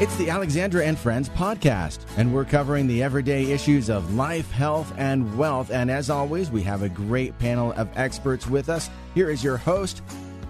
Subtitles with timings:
[0.00, 4.92] It's the Alexandra and Friends podcast, and we're covering the everyday issues of life, health,
[4.98, 5.70] and wealth.
[5.70, 8.90] And as always, we have a great panel of experts with us.
[9.14, 10.02] Here is your host,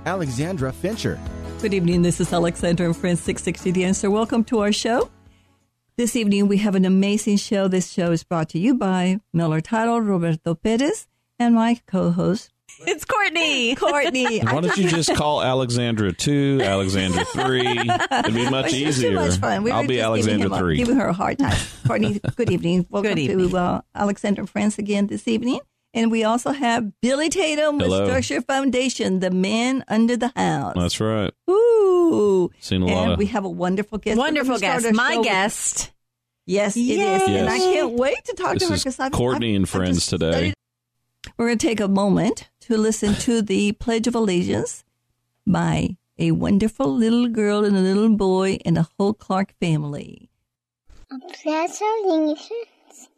[0.07, 1.21] Alexandra Fincher.
[1.61, 2.01] Good evening.
[2.01, 4.11] This is Alexandra and Friends 660 The Answer.
[4.11, 5.11] Welcome to our show.
[5.98, 7.68] This evening, we have an amazing show.
[7.68, 11.06] This show is brought to you by Miller Title, Roberto Perez,
[11.38, 12.50] and my co host,
[12.86, 13.75] it's Courtney.
[13.75, 14.40] Courtney.
[14.43, 17.61] Why don't you just call Alexandra 2, Alexandra 3?
[17.68, 19.11] It'd be much easier.
[19.11, 19.62] Too much fun.
[19.62, 20.76] We I'll be Alexandra giving him a- 3.
[20.76, 21.57] Giving her a hard time.
[21.86, 22.86] Courtney, good evening.
[22.90, 23.50] Welcome Good evening.
[23.50, 25.61] to uh, Alexandra and Friends again this evening.
[25.96, 30.75] And we also have Billy Tatum with Structure Foundation, the man under the house.
[30.77, 31.32] That's right.
[31.49, 32.50] Ooh.
[32.58, 34.19] Seen a lot and of- we have a wonderful guest.
[34.19, 34.97] Wonderful We're gonna start guest.
[34.97, 35.91] My show with- guest.
[36.47, 37.38] Yes, it is, Yay.
[37.38, 39.69] and I can't wait to talk This to her is because I've Courtney I've- and
[39.69, 40.30] friends today.
[40.33, 40.55] studied-
[41.38, 44.84] We're going to take a moment to listen to the Pledge of Allegiance
[45.47, 50.31] by a wonderful little girl and a little boy and the whole Clark family.
[51.12, 53.08] A pledge of allegiance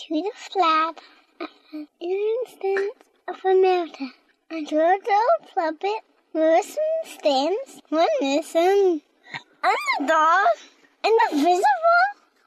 [0.00, 0.98] to the flag
[1.40, 4.06] of the United States of America
[4.50, 4.98] and to the
[5.46, 9.00] republic which stands one nation
[9.98, 10.46] underdog,
[11.02, 11.62] indivisible,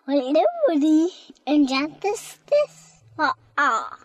[0.06, 0.38] with
[0.70, 1.10] liberty
[1.48, 4.03] and justice for all.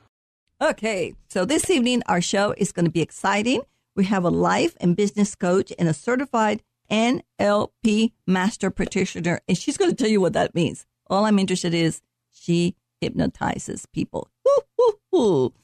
[0.60, 3.62] Okay, so this evening our show is going to be exciting.
[3.94, 9.76] We have a life and business coach and a certified NLP master practitioner, and she's
[9.76, 10.84] going to tell you what that means.
[11.08, 12.00] All I'm interested is
[12.32, 14.30] she hypnotizes people.
[14.44, 15.54] Woo, woo, woo.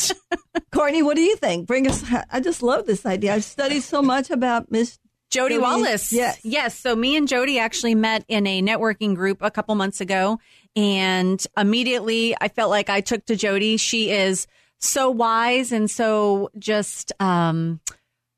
[0.72, 1.66] Courtney, what do you think?
[1.66, 2.02] Bring us.
[2.30, 3.34] I just love this idea.
[3.34, 4.98] I've studied so much about Miss
[5.30, 6.12] Jodie Jodie, Wallace.
[6.12, 6.40] yes.
[6.42, 6.74] Yes.
[6.78, 10.40] So me and Jodie actually met in a networking group a couple months ago.
[10.76, 13.78] And immediately I felt like I took to Jodie.
[13.78, 14.46] She is
[14.78, 17.80] so wise and so just, um,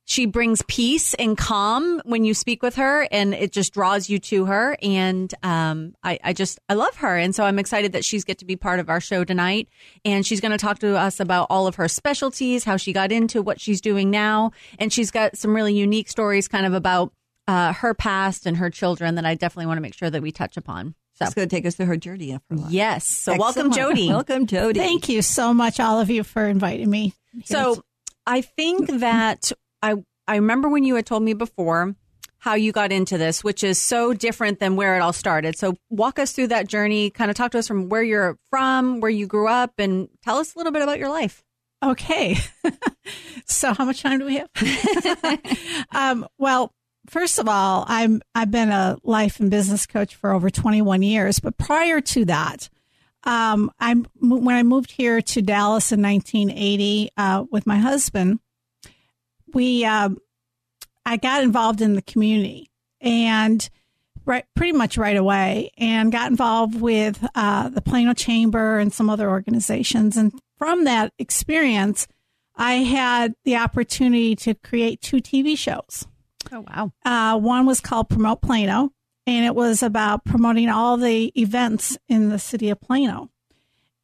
[0.05, 4.19] she brings peace and calm when you speak with her and it just draws you
[4.19, 4.77] to her.
[4.83, 7.17] And, um, I, I just, I love her.
[7.17, 9.69] And so I'm excited that she's get to be part of our show tonight.
[10.05, 13.13] And she's going to talk to us about all of her specialties, how she got
[13.13, 14.51] into what she's doing now.
[14.79, 17.13] And she's got some really unique stories kind of about,
[17.47, 20.33] uh, her past and her children that I definitely want to make sure that we
[20.33, 20.95] touch upon.
[21.23, 22.71] So, She's going to take us through her journey of her life.
[22.73, 23.07] yes.
[23.07, 24.09] So welcome, Jodie.
[24.09, 24.77] Welcome, Jodie.
[24.77, 27.15] Thank you so much, all of you, for inviting me.
[27.45, 27.83] So
[28.27, 29.95] I think that I
[30.29, 31.95] I remember when you had told me before
[32.39, 35.57] how you got into this, which is so different than where it all started.
[35.57, 39.01] So walk us through that journey, kind of talk to us from where you're from,
[39.01, 41.45] where you grew up, and tell us a little bit about your life.
[41.85, 42.37] okay.
[43.47, 44.51] so, how much time do we have?
[45.93, 46.73] um, well,
[47.09, 51.41] first of all, I'm I've been a life and business coach for over 21 years,
[51.41, 52.69] but prior to that,
[53.25, 58.41] um, I'm when I moved here to Dallas in 1980 uh, with my husband,
[59.53, 60.19] we um,
[61.05, 62.71] I got involved in the community
[63.01, 63.69] and
[64.25, 69.11] right pretty much right away and got involved with uh, the Plano Chamber and some
[69.11, 70.17] other organizations.
[70.17, 72.07] And from that experience,
[72.55, 76.07] I had the opportunity to create two TV shows.
[76.51, 76.93] Oh wow.
[77.05, 78.93] Uh, one was called Promote Plano,
[79.27, 83.31] and it was about promoting all the events in the city of Plano.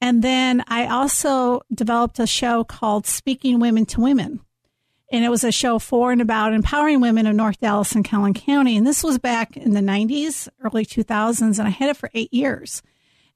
[0.00, 4.40] And then I also developed a show called Speaking Women to Women.
[5.10, 8.34] And it was a show for and about empowering women of North Dallas and Collin
[8.34, 8.76] County.
[8.76, 11.58] And this was back in the 90s, early 2000s.
[11.58, 12.82] And I had it for eight years.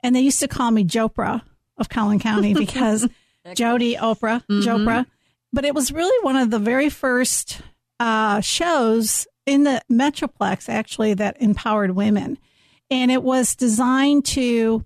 [0.03, 1.43] And they used to call me Jopra
[1.79, 3.09] of Collin County because
[3.47, 5.07] Jodie Oprah, Jopra.
[5.53, 7.61] But it was really one of the very first
[8.03, 12.37] uh, shows in the Metroplex, actually, that empowered women.
[12.91, 14.85] And it was designed to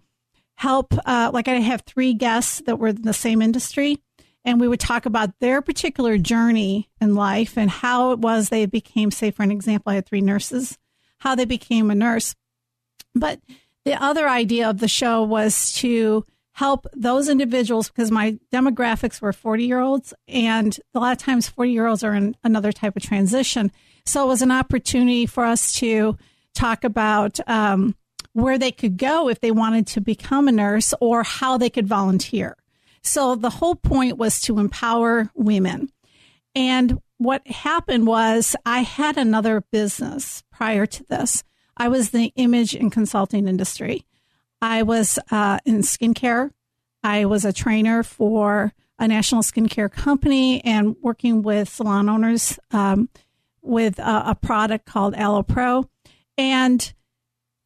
[0.57, 4.03] help, uh, like, I have three guests that were in the same industry.
[4.45, 8.67] And we would talk about their particular journey in life and how it was they
[8.67, 10.77] became, say, for an example, I had three nurses,
[11.21, 12.35] how they became a nurse.
[13.15, 13.41] But
[13.87, 16.27] the other idea of the show was to
[16.57, 21.51] help those individuals because my demographics were 40 year olds and a lot of times
[21.51, 23.71] 40 year olds are in another type of transition.
[24.07, 26.17] So it was an opportunity for us to
[26.55, 27.95] talk about um,
[28.33, 31.87] where they could go if they wanted to become a nurse or how they could
[31.87, 32.57] volunteer.
[33.03, 35.91] So the whole point was to empower women.
[36.55, 41.45] And what happened was I had another business prior to this.
[41.77, 44.07] I was the image and consulting industry.
[44.61, 46.51] I was uh, in skincare.
[47.03, 53.09] I was a trainer for a national skincare company and working with salon owners um,
[53.63, 55.89] with a, a product called Aloe Pro.
[56.39, 56.93] And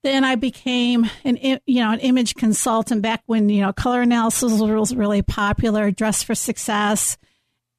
[0.03, 4.61] then I became an you know an image consultant back when you know color analysis
[4.61, 5.91] was really popular.
[5.91, 7.19] Dress for Success.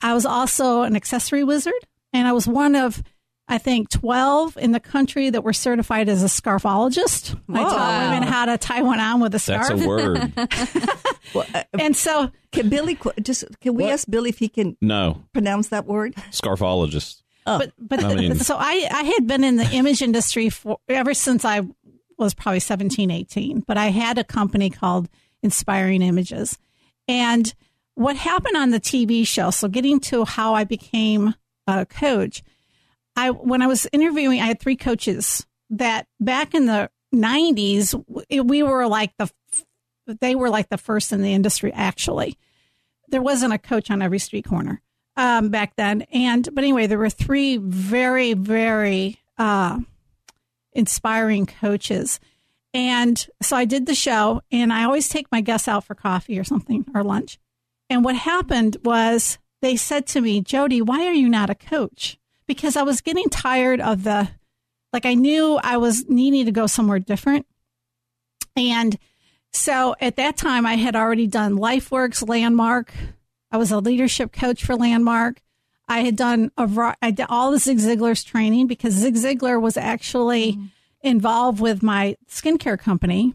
[0.01, 1.73] I was also an accessory wizard,
[2.13, 3.01] and I was one of
[3.51, 7.37] I think, 12 in the country that were certified as a scarfologist.
[7.49, 9.67] I taught women how to tie one on with a scarf.
[9.67, 10.33] That's a word.
[11.33, 15.23] Well, uh, and so, can Billy just can we ask Billy if he can no,
[15.31, 16.13] pronounce that word?
[16.31, 17.21] scarfologist.
[17.45, 21.13] but, but I mean- so I, I had been in the image industry for ever
[21.13, 21.61] since I
[22.17, 25.07] was probably 17, 18, but I had a company called
[25.41, 26.57] Inspiring Images.
[27.07, 27.53] And
[27.95, 31.35] what happened on the TV show, so getting to how I became
[31.67, 32.43] a coach,
[33.21, 37.93] I when I was interviewing, I had three coaches that back in the 90s,
[38.43, 39.31] we were like the
[40.19, 42.37] they were like the first in the industry actually.
[43.09, 44.81] There wasn't a coach on every street corner
[45.15, 46.03] um, back then.
[46.13, 49.79] And but anyway, there were three very, very uh,
[50.73, 52.19] inspiring coaches.
[52.73, 56.39] And so I did the show, and I always take my guests out for coffee
[56.39, 57.37] or something or lunch.
[57.89, 62.17] And what happened was they said to me, Jodie, why are you not a coach?
[62.51, 64.27] Because I was getting tired of the,
[64.91, 67.45] like, I knew I was needing to go somewhere different.
[68.57, 68.97] And
[69.53, 72.91] so at that time, I had already done LifeWorks, Landmark.
[73.53, 75.41] I was a leadership coach for Landmark.
[75.87, 79.77] I had done a, I did all the Zig Ziglar's training because Zig Ziglar was
[79.77, 80.59] actually
[80.99, 83.33] involved with my skincare company.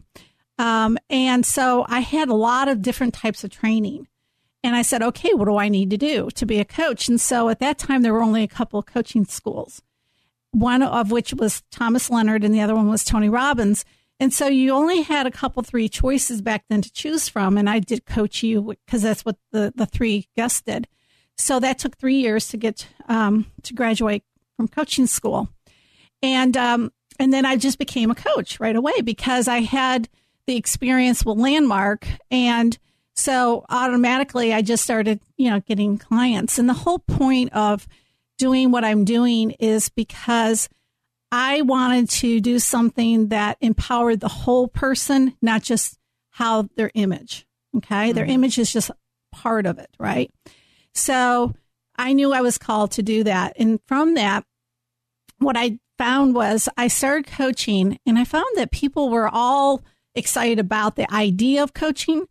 [0.59, 4.07] Um, and so I had a lot of different types of training.
[4.63, 7.07] And I said, okay, what do I need to do to be a coach?
[7.07, 9.81] And so at that time, there were only a couple of coaching schools,
[10.51, 13.85] one of which was Thomas Leonard and the other one was Tony Robbins.
[14.19, 17.57] And so you only had a couple, three choices back then to choose from.
[17.57, 20.87] And I did Coach U because that's what the, the three guests did.
[21.37, 24.23] So that took three years to get um, to graduate
[24.55, 25.49] from coaching school.
[26.23, 30.09] And um, and then I just became a coach right away because I had
[30.47, 32.77] the experience with Landmark, and
[33.17, 36.59] so automatically I just started, you know, getting clients.
[36.59, 37.87] And the whole point of
[38.37, 40.69] doing what I'm doing is because
[41.31, 45.97] I wanted to do something that empowered the whole person, not just
[46.29, 47.45] how their image.
[47.75, 48.33] Okay, their mm-hmm.
[48.33, 48.91] image is just
[49.31, 50.31] part of it, right?
[50.93, 51.53] So
[51.97, 54.45] I knew I was called to do that, and from that,
[55.39, 59.81] what I found was I started coaching and I found that people were all
[60.15, 62.27] excited about the idea of coaching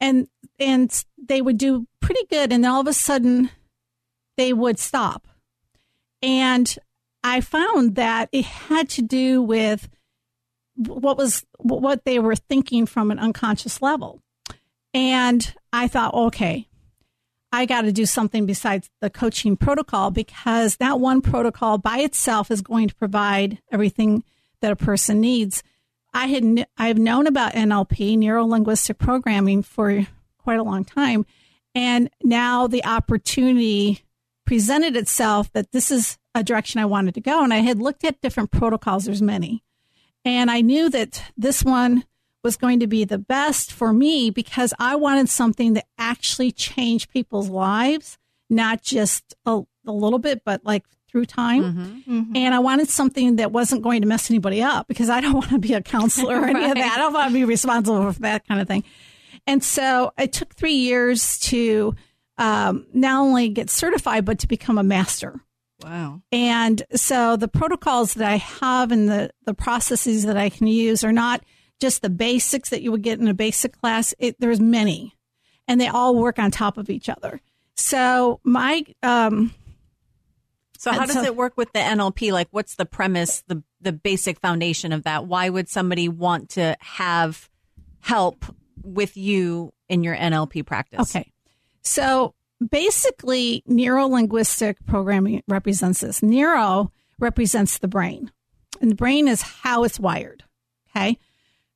[0.00, 0.28] and
[0.58, 3.50] and they would do pretty good and then all of a sudden
[4.36, 5.26] they would stop.
[6.22, 6.74] And
[7.22, 9.88] I found that it had to do with
[10.76, 14.22] what was what they were thinking from an unconscious level.
[14.94, 16.68] And I thought, okay,
[17.52, 22.50] I got to do something besides the coaching protocol because that one protocol by itself
[22.50, 24.22] is going to provide everything
[24.60, 25.62] that a person needs.
[26.18, 30.04] I had I've known about NLP, neuro linguistic programming, for
[30.38, 31.24] quite a long time,
[31.76, 34.00] and now the opportunity
[34.44, 37.44] presented itself that this is a direction I wanted to go.
[37.44, 39.04] And I had looked at different protocols.
[39.04, 39.62] There's many,
[40.24, 42.04] and I knew that this one
[42.42, 47.12] was going to be the best for me because I wanted something that actually changed
[47.12, 48.18] people's lives,
[48.50, 51.62] not just a, a little bit, but like through time.
[52.34, 55.50] And I wanted something that wasn't going to mess anybody up because I don't want
[55.50, 56.92] to be a counselor or any of that.
[56.96, 58.84] I don't want to be responsible for that kind of thing.
[59.46, 61.94] And so it took three years to
[62.36, 65.40] um, not only get certified, but to become a master.
[65.82, 66.22] Wow.
[66.32, 71.04] And so the protocols that I have and the, the processes that I can use
[71.04, 71.42] are not
[71.80, 74.12] just the basics that you would get in a basic class.
[74.18, 75.16] It, there's many,
[75.68, 77.40] and they all work on top of each other.
[77.76, 79.54] So my um,
[80.78, 82.32] So how does so- it work with the NLP?
[82.32, 85.26] Like what's the premise, the the basic foundation of that?
[85.26, 87.50] Why would somebody want to have
[88.00, 88.44] help
[88.82, 91.14] with you in your NLP practice?
[91.14, 91.32] Okay.
[91.82, 92.34] So
[92.66, 96.22] basically, neuro linguistic programming represents this.
[96.22, 98.30] Neuro represents the brain,
[98.80, 100.44] and the brain is how it's wired.
[100.90, 101.18] Okay.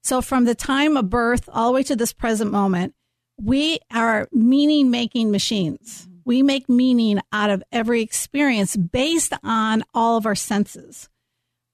[0.03, 2.95] So from the time of birth all the way to this present moment,
[3.37, 6.09] we are meaning making machines.
[6.25, 11.09] We make meaning out of every experience based on all of our senses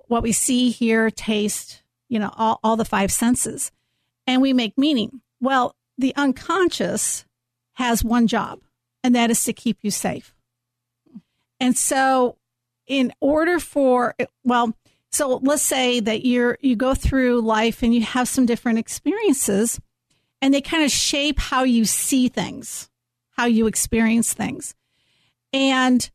[0.09, 3.71] what we see, hear, taste, you know, all, all the five senses.
[4.26, 5.21] And we make meaning.
[5.40, 7.25] Well, the unconscious
[7.75, 8.61] has one job,
[9.05, 10.35] and that is to keep you safe.
[11.61, 12.37] And so,
[12.87, 14.14] in order for,
[14.45, 14.75] well,
[15.12, 19.81] so let's say that you're, you go through life and you have some different experiences,
[20.40, 22.90] and they kind of shape how you see things,
[23.38, 24.75] how you experience things.
[25.52, 26.11] And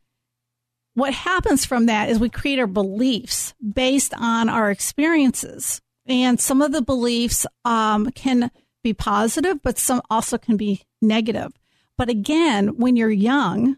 [0.93, 5.81] what happens from that is we create our beliefs based on our experiences.
[6.05, 8.51] And some of the beliefs um, can
[8.83, 11.53] be positive, but some also can be negative.
[11.97, 13.77] But again, when you're young,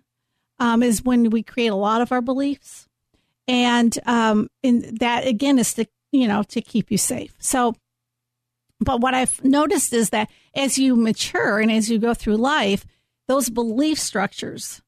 [0.58, 2.88] um, is when we create a lot of our beliefs.
[3.48, 7.36] and um, and that again is to you know to keep you safe.
[7.40, 7.76] So,
[8.80, 12.86] but what I've noticed is that as you mature and as you go through life,
[13.28, 14.82] those belief structures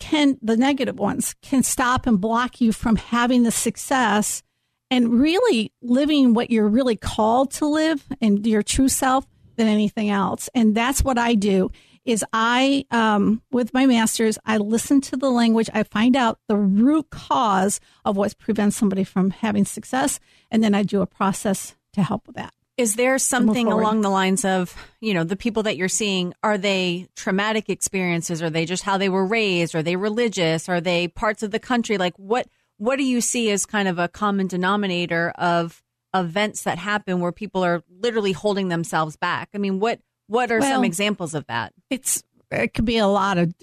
[0.00, 4.42] can the negative ones can stop and block you from having the success
[4.90, 9.26] and really living what you're really called to live and your true self
[9.56, 10.48] than anything else.
[10.54, 11.70] And that's what I do
[12.04, 15.70] is I, um, with my masters, I listen to the language.
[15.72, 20.20] I find out the root cause of what prevents somebody from having success.
[20.50, 22.52] And then I do a process to help with that.
[22.76, 26.58] Is there something along the lines of, you know, the people that you're seeing, are
[26.58, 28.42] they traumatic experiences?
[28.42, 29.76] Are they just how they were raised?
[29.76, 30.68] Are they religious?
[30.68, 31.98] Are they parts of the country?
[31.98, 36.78] Like what what do you see as kind of a common denominator of events that
[36.78, 39.50] happen where people are literally holding themselves back?
[39.54, 41.72] I mean, what what are some examples of that?
[41.90, 43.54] It's, it could be a lot of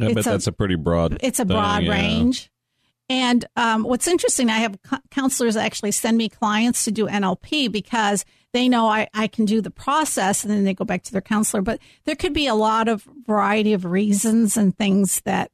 [0.00, 1.18] I bet a- that's a pretty broad.
[1.22, 1.92] it's a thing, broad yeah.
[1.92, 2.50] range.
[3.08, 4.78] And um, what's interesting, I have
[5.10, 9.60] counselors actually send me clients to do NLP because they know I, I can do
[9.60, 11.62] the process and then they go back to their counselor.
[11.62, 15.50] But there could be a lot of variety of reasons and things that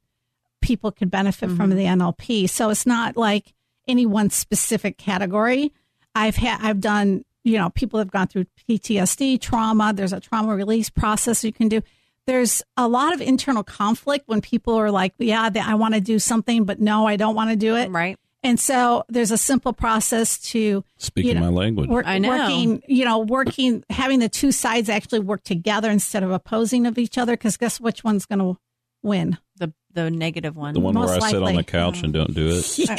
[0.63, 1.77] people could benefit from mm-hmm.
[1.77, 2.49] the NLP.
[2.49, 3.55] So it's not like
[3.87, 5.73] any one specific category.
[6.15, 9.93] I've had I've done you know people have gone through PTSD, trauma.
[9.95, 11.83] There's a trauma release process you can do.
[12.27, 16.19] There's a lot of internal conflict when people are like, yeah, I want to do
[16.19, 17.89] something, but no, I don't want to do it.
[17.89, 18.19] Right.
[18.47, 21.89] And so there's a simple process to Speaking you know, my language.
[21.91, 22.29] work, I know.
[22.29, 26.97] working, you know, working, having the two sides actually work together instead of opposing of
[26.99, 27.33] each other.
[27.33, 28.57] Because guess which one's going to
[29.03, 29.39] win?
[29.57, 30.75] The the negative one.
[30.75, 32.79] the one most where I sit on the couch and don't do it.
[32.79, 32.97] Yeah.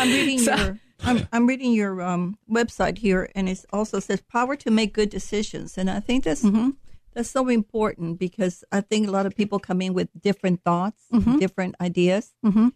[0.00, 4.20] I'm reading So- your I'm, I'm reading your um, website here, and it also says
[4.30, 6.70] power to make good decisions, and I think that's Mm-hmm.
[7.14, 11.02] That's so important because I think a lot of people come in with different thoughts,
[11.12, 11.38] Mm-hmm.
[11.38, 12.32] different ideas.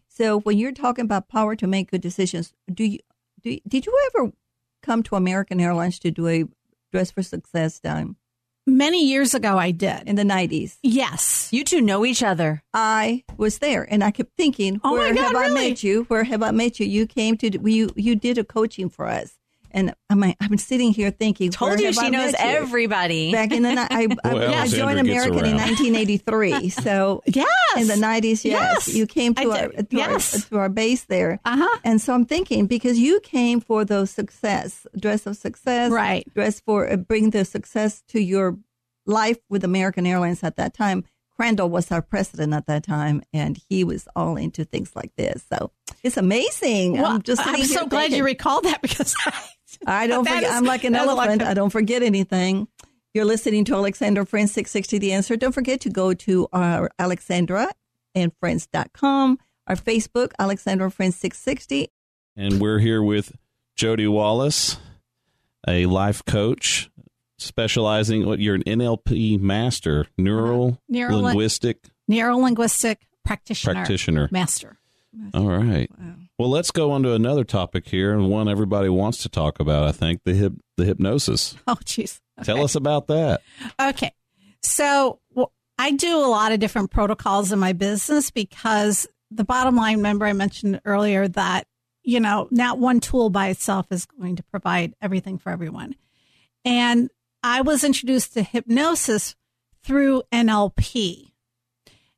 [0.08, 2.98] So when you're talking about power to make good decisions, do you
[3.42, 4.32] do you- did you ever
[4.82, 6.44] come to American Airlines to do a
[6.92, 8.16] Dress for Success time?
[8.66, 10.04] Many years ago, I did.
[10.08, 10.78] in the 90s?
[10.82, 11.48] Yes.
[11.52, 12.62] You two know each other.
[12.72, 16.04] I was there, and I kept thinking, Oh "Where God, have I met you?
[16.04, 16.86] Where have I met you?
[16.86, 19.34] You came to you you did a coaching for us."
[19.74, 22.40] And I'm like, I'm sitting here thinking, Told where you have she I knows met
[22.40, 22.56] you?
[22.58, 23.32] everybody.
[23.32, 26.70] Back in the ni- I, I, I joined gets American in 1983.
[26.70, 27.46] So Yes.
[27.76, 28.44] in the 90s, yes,
[28.86, 28.94] Yes.
[28.94, 30.34] you came to our, to, Yes.
[30.34, 31.40] our to our base there.
[31.44, 31.78] Uh-huh.
[31.84, 36.24] And so I'm thinking because you came for those success, dress of success, Right.
[36.34, 38.56] Dress for uh, bring the success to your
[39.06, 41.04] life with American Airlines at that time.
[41.36, 45.44] Crandall was our president at that time, and he was all into things like this.
[45.52, 45.72] So
[46.04, 46.92] it's amazing.
[46.92, 49.32] Well, I'm just I'm so here glad thinking, you recalled that because I
[50.06, 50.42] don't forget.
[50.44, 51.42] is- I'm like an that is a lot elephant.
[51.42, 52.68] of- I don't forget anything.
[53.12, 55.36] You're listening to Alexandra Friends 660 The Answer.
[55.36, 57.68] Don't forget to go to our Alexandra
[58.14, 59.38] and Friends.com,
[59.68, 61.92] our Facebook, Alexandra Friends 660.
[62.36, 63.36] And we're here with
[63.76, 64.78] Jodie Wallace,
[65.68, 66.90] a life coach
[67.38, 68.26] specializing.
[68.26, 70.76] What you're an NLP master, neuro uh-huh.
[70.88, 74.28] Neuro- linguistic neuro linguistic practitioner, practitioner.
[74.32, 74.78] master.
[75.32, 75.88] All right.
[75.96, 76.14] Wow.
[76.38, 79.84] Well, let's go on to another topic here, and one everybody wants to talk about.
[79.84, 81.56] I think the hip, the hypnosis.
[81.66, 82.20] Oh, jeez.
[82.42, 83.42] Tell us about that.
[83.80, 84.12] Okay.
[84.62, 89.76] So well, I do a lot of different protocols in my business because the bottom
[89.76, 91.66] line, remember I mentioned earlier that,
[92.02, 95.94] you know, not one tool by itself is going to provide everything for everyone.
[96.64, 97.10] And
[97.42, 99.36] I was introduced to hypnosis
[99.82, 101.32] through NLP.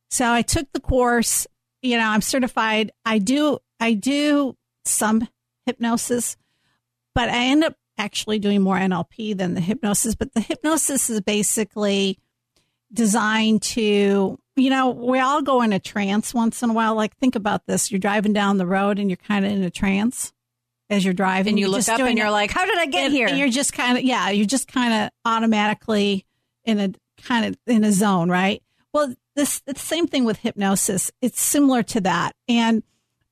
[0.08, 1.46] So I took the course,
[1.82, 2.92] you know, I'm certified.
[3.04, 5.26] I do, I do some
[5.66, 6.36] hypnosis,
[7.14, 10.14] but I end up actually doing more NLP than the hypnosis.
[10.14, 12.18] But the hypnosis is basically
[12.92, 16.94] designed to, you know, we all go in a trance once in a while.
[16.94, 19.70] Like, think about this you're driving down the road and you're kind of in a
[19.70, 20.32] trance
[20.88, 21.52] as you're driving.
[21.52, 23.26] and you You're look up and you're it- like, how did I get and- here?
[23.28, 26.24] and you're just kind of, yeah, you're just kind of automatically
[26.64, 26.92] in a
[27.22, 28.62] kind of in a zone, right?
[28.92, 31.10] Well, this it's the same thing with hypnosis.
[31.20, 32.34] It's similar to that.
[32.48, 32.82] And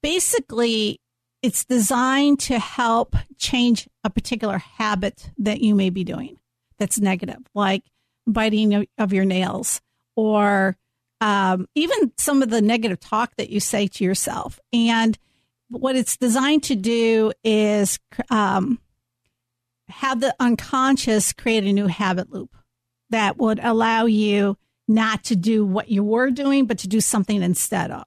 [0.04, 1.00] basically,
[1.40, 6.36] it's designed to help change a particular habit that you may be doing
[6.78, 7.84] that's negative, like
[8.26, 9.80] biting of- your nails
[10.14, 10.76] or
[11.22, 14.60] um, even some of the negative talk that you say to yourself.
[14.74, 15.18] And
[15.68, 18.78] what it's designed to do is um,
[19.88, 22.54] have the unconscious create a new habit loop
[23.08, 27.42] that would allow you not to do what you were doing, but to do something
[27.42, 28.04] instead of.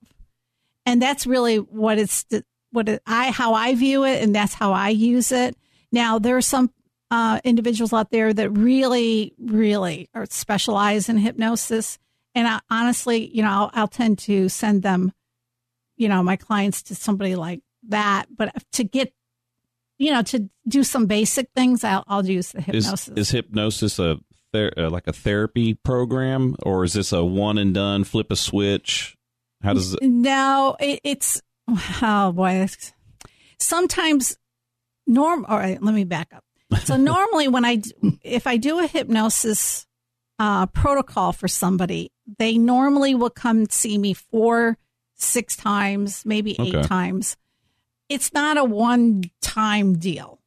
[0.88, 2.26] And that's really what it's
[2.72, 5.58] what it, I how I view it, and that's how I use it.
[5.92, 6.72] Now there are some
[7.12, 12.00] uh, individuals out there that really, really are specialize in hypnosis,
[12.34, 15.12] and I, honestly, you know, I'll, I'll tend to send them,
[15.98, 19.12] you know, my clients to somebody like that, but to get,
[19.98, 23.10] you know, to do some basic things, I'll, I'll use the hypnosis.
[23.10, 24.20] Is, is hypnosis a
[24.54, 28.06] ther- uh, like a therapy program, or is this a one and done?
[28.06, 29.17] Flip a switch.
[29.64, 30.04] How does it?
[30.04, 31.42] No, it, it's
[32.02, 32.68] oh boy.
[33.60, 34.38] Sometimes
[35.06, 35.46] norm.
[35.48, 36.44] All right, let me back up.
[36.84, 37.82] So normally, when I
[38.24, 39.86] if I do a hypnosis
[40.40, 44.78] uh, protocol for somebody, they normally will come see me four,
[45.16, 46.88] six times, maybe eight Okay.
[46.88, 47.38] times.
[48.10, 50.40] It's not a one time deal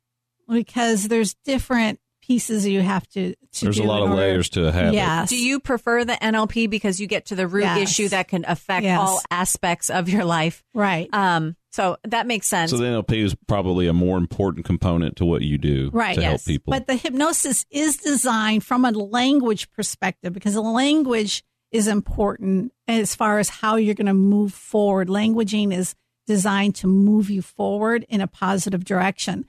[0.49, 2.01] because there's different
[2.31, 3.35] pieces you have to.
[3.35, 4.95] to There's a lot of order- layers to a habit.
[4.95, 5.31] Yes.
[5.31, 7.91] Do you prefer the NLP because you get to the root Yes.
[7.91, 9.01] issue that can affect Yes.
[9.01, 10.63] all aspects of your life?
[10.73, 11.09] Right.
[11.13, 12.71] Um, so that makes sense.
[12.71, 16.23] So the NLP is probably a more important component to what you do Right, to
[16.23, 16.71] help people.
[16.71, 23.17] But the hypnosis is designed from a language perspective because the language is important as
[23.17, 25.09] far as how you're going to move forward.
[25.09, 25.97] Languaging is
[26.29, 29.47] designed to move you forward in a positive direction.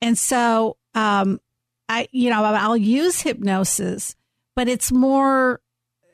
[0.00, 1.38] And so, um,
[1.88, 4.16] I, you know, I'll use hypnosis,
[4.56, 5.60] but it's more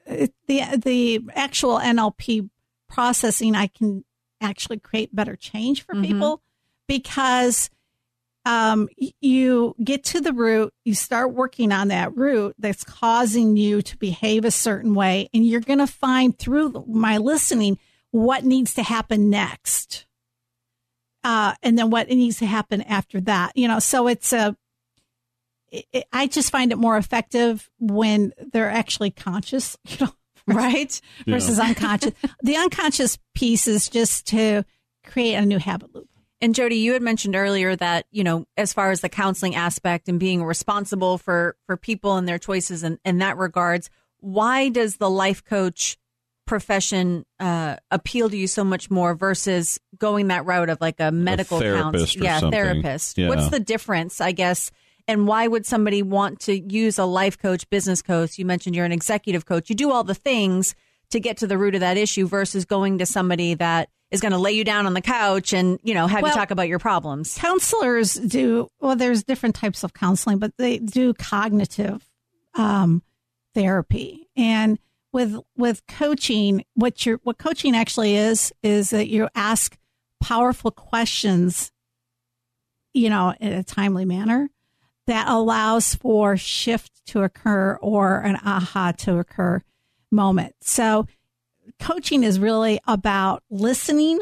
[0.06, 2.48] it, the, the actual NLP
[2.88, 3.54] processing.
[3.54, 4.04] I can
[4.40, 6.02] actually create better change for Mhm.
[6.02, 6.42] people
[6.86, 7.70] because
[8.44, 8.88] um,
[9.20, 13.96] you get to the root, you start working on that root that's causing you to
[13.98, 17.78] behave a certain way, and you're going to find through my listening
[18.10, 20.06] what needs to happen next.
[21.22, 24.56] Uh, and then what needs to happen after that, you know, so it's a,
[25.70, 30.12] it, it- I just find it more effective when they're actually conscious, you know,
[30.46, 31.00] right?
[31.26, 31.34] Yeah.
[31.34, 32.12] Versus unconscious.
[32.42, 34.64] the unconscious piece is just to
[35.04, 36.08] create a new habit loop.
[36.40, 40.08] And Jodie, you had mentioned earlier that, you know, as far as the counseling aspect
[40.08, 44.98] and being responsible for, for people and their choices in, in that regards, why does
[44.98, 45.96] the life coach
[46.46, 51.12] profession uh, appeal to you so much more versus going that route of like a
[51.12, 52.60] medical therapist counsel- or yeah, something.
[52.60, 53.18] therapist.
[53.18, 53.28] Yeah.
[53.28, 54.70] What's the difference, I guess?
[55.08, 58.38] And why would somebody want to use a life coach, business coach?
[58.38, 59.70] You mentioned you're an executive coach.
[59.70, 60.74] You do all the things
[61.10, 64.32] to get to the root of that issue versus going to somebody that is going
[64.32, 66.68] to lay you down on the couch and, you know, have Well- you talk about
[66.68, 67.34] your problems.
[67.38, 72.04] counselors do well there's different types of counseling but they do cognitive
[72.54, 73.02] um,
[73.54, 74.78] therapy and
[75.12, 79.76] with with coaching what you're what coaching actually is is that you ask
[80.22, 81.70] powerful questions
[82.94, 84.48] you know in a timely manner
[85.08, 89.62] that allows for shift to occur or an aha to occur
[90.10, 90.54] moment.
[90.60, 91.06] So
[91.80, 94.18] coaching is really about listening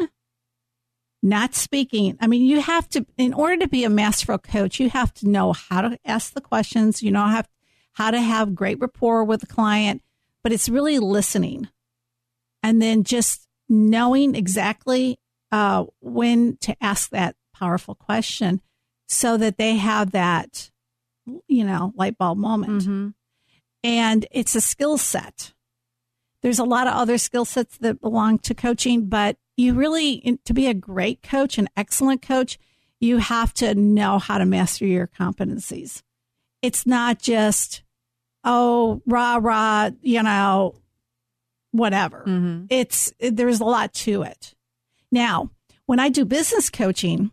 [1.23, 2.17] not speaking.
[2.21, 5.29] I mean, you have to, in order to be a masterful coach, you have to
[5.29, 7.49] know how to ask the questions, you know, have,
[7.95, 10.03] how to have great rapport with the client,
[10.45, 11.69] but it's really listening.
[12.63, 15.19] And then just knowing exactly
[15.51, 18.61] uh, when to ask that powerful question
[19.09, 20.71] so that they have that,
[21.49, 22.83] you know, light bulb moment.
[22.83, 23.15] Mhm.
[23.83, 25.53] And it's a skill set.
[26.43, 30.55] There's a lot of other skill sets that belong to coaching, but you really, to
[30.55, 32.59] be a great coach, an excellent coach,
[33.01, 36.03] you have to know how to master your competencies.
[36.63, 37.83] It's not just,
[38.45, 40.75] oh, rah, rah, you know,
[41.73, 42.25] whatever.
[42.27, 42.67] Mhm.
[42.71, 44.55] It's, there's a lot to it.
[45.11, 45.51] Now,
[45.87, 47.33] when I do business coaching,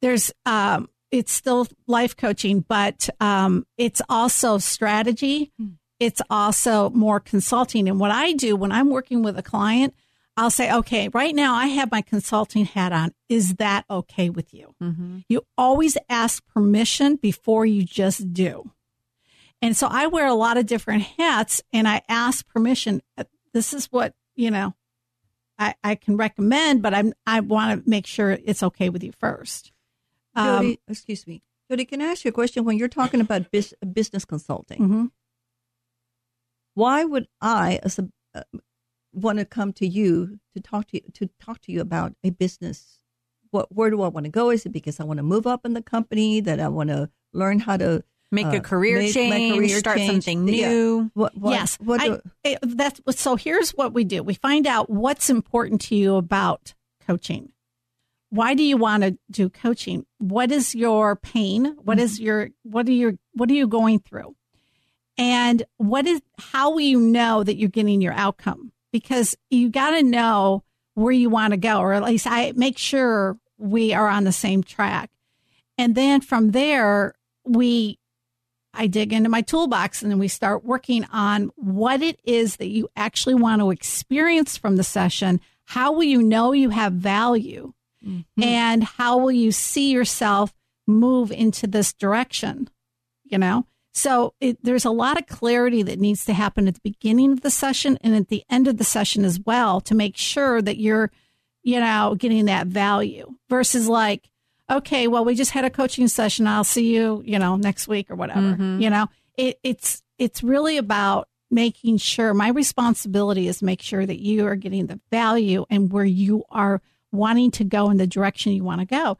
[0.00, 5.52] there's, um, it's still life coaching, but um, it's also strategy.
[6.00, 7.88] It's also more consulting.
[7.88, 9.94] And what I do when I'm working with a client,
[10.36, 13.12] I'll say, okay, right now I have my consulting hat on.
[13.28, 14.74] Is that okay with you?
[14.82, 15.22] Mhm.
[15.28, 18.72] You always ask permission before you just do.
[19.62, 23.02] And so I wear a lot of different hats and I ask permission.
[23.52, 24.74] This is what, you know,
[25.60, 29.12] I, I can recommend, but I'm, I want to make sure it's okay with you
[29.12, 29.70] first.
[30.36, 31.42] Um, excuse me.
[31.70, 32.64] Jodie, can I ask you a question?
[32.64, 35.10] When you're talking about bus- business consulting, mhm.
[36.74, 38.42] why would I, as a, uh,
[39.12, 42.30] want to come to you to talk to you to talk to you about a
[42.30, 42.98] business?
[43.50, 44.50] What where do I want to go?
[44.50, 47.10] Is it because I want to move up in the company that I want to
[47.32, 50.24] learn how to Make uh, a career make change, career start change?
[50.24, 50.68] something Yeah.
[50.68, 51.10] new.
[51.14, 51.76] What, what, yes.
[51.76, 53.36] What I- do, it- that's so.
[53.36, 56.74] Here's what we do: we find out what's important to you about
[57.06, 57.52] coaching.
[58.34, 60.06] Why do you want to do coaching?
[60.18, 61.76] What is your pain?
[61.84, 62.24] What is mm-hmm.
[62.24, 64.34] your what are your what are you going through?
[65.16, 68.72] And what is how will you know that you're getting your outcome?
[68.92, 72.76] Because you got to know where you want to go, or at least I make
[72.76, 75.12] sure we are on the same track.
[75.78, 78.00] And then from there, we
[78.74, 82.66] I dig into my toolbox and then we start working on what it is that
[82.66, 85.40] you actually want to experience from the session.
[85.66, 87.74] How will you know you have value?
[88.04, 88.42] Mm-hmm.
[88.42, 90.52] And how will you see yourself
[90.86, 92.68] move into this direction?
[93.24, 93.66] You know?
[93.92, 97.42] So it, there's a lot of clarity that needs to happen at the beginning of
[97.42, 100.78] the session and at the end of the session as well to make sure that
[100.78, 101.12] you're,
[101.62, 104.28] you know, getting that value versus like,
[104.68, 106.48] okay, well, we just had a coaching session.
[106.48, 108.40] I'll see you, you know, next week or whatever.
[108.40, 108.80] Mm-hmm.
[108.80, 114.20] You know, it, it's it's really about making sure my responsibility is make sure that
[114.20, 116.82] you are getting the value and where you are
[117.14, 119.18] wanting to go in the direction you want to go.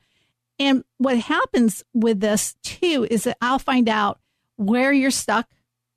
[0.58, 4.20] And what happens with this too is that I'll find out
[4.56, 5.48] where you're stuck,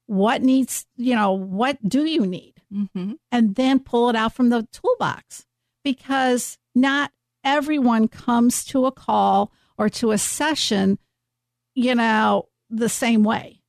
[0.08, 2.54] what needs, you know, what do you need?
[2.74, 3.14] Mm-hmm.
[3.32, 5.46] and then pull it out from the toolbox
[5.86, 11.00] because not everyone comes to a call or to a session,
[11.76, 13.62] you know, the same way.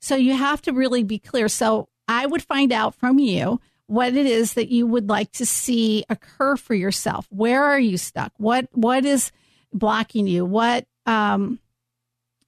[0.00, 1.46] So you have to really be clear.
[1.48, 5.46] So I would find out from you what it is that you would like to
[5.46, 7.26] see occur for yourself.
[7.30, 8.32] Where are you stuck?
[8.36, 9.32] What what is
[9.72, 10.44] blocking you?
[10.44, 11.60] What um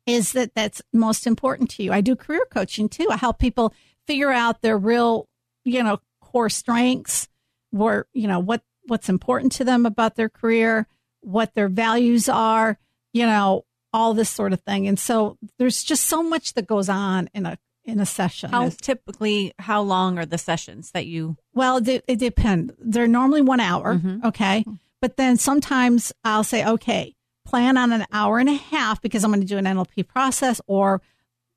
[0.07, 1.92] is that that's most important to you?
[1.92, 3.09] I do career coaching too.
[3.11, 3.74] I help people
[4.07, 5.29] figure out their real,
[5.64, 7.29] you know, core strengths,
[7.70, 10.87] where, you know, what what's important to them about their career,
[11.20, 12.79] what their values are,
[13.12, 14.88] you know, all this sort of thing.
[14.88, 18.51] And so there's just so much that goes on in a in a session.
[18.51, 21.37] How typically, how long are the sessions that you?
[21.55, 22.72] Well, it, it depends.
[22.79, 24.24] They're normally one hour, Mhm.
[24.24, 24.64] okay?
[25.01, 29.31] But then sometimes I'll say, okay, plan on an hour and a half because I'm
[29.31, 31.01] going to do an NLP process, or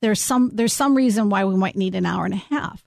[0.02, 2.84] there's some there's some reason why we might need an hour and a half.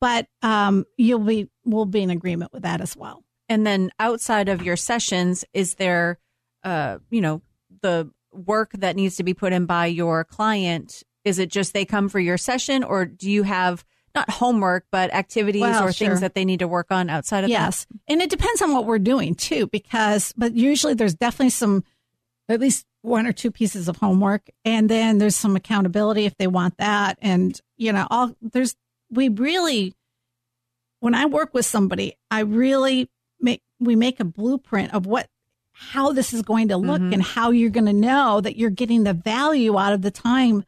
[0.00, 3.22] But um, you'll be we'll be in agreement with that as well.
[3.48, 6.18] And then outside of your sessions, is there,
[6.64, 7.42] uh, you know,
[7.82, 11.02] the work that needs to be put in by your client?
[11.24, 15.12] Is it just they come for your session, or do you have not homework but
[15.14, 16.08] activities Well, or sure.
[16.08, 17.86] things that they need to work on outside of Yes.
[18.08, 21.82] And it depends on what we're doing too, because, but usually there's definitely some,
[22.48, 24.50] at least one or two pieces of homework.
[24.66, 27.16] And then there's some accountability if they want that.
[27.22, 28.76] And, you know, all there's,
[29.10, 29.94] we really,
[31.00, 33.08] when I work with somebody, I really
[33.40, 35.28] make, we make a blueprint of what,
[35.72, 37.14] how this is going to look Mhm.
[37.14, 40.64] and how you're going to know that you're getting the value out of the time.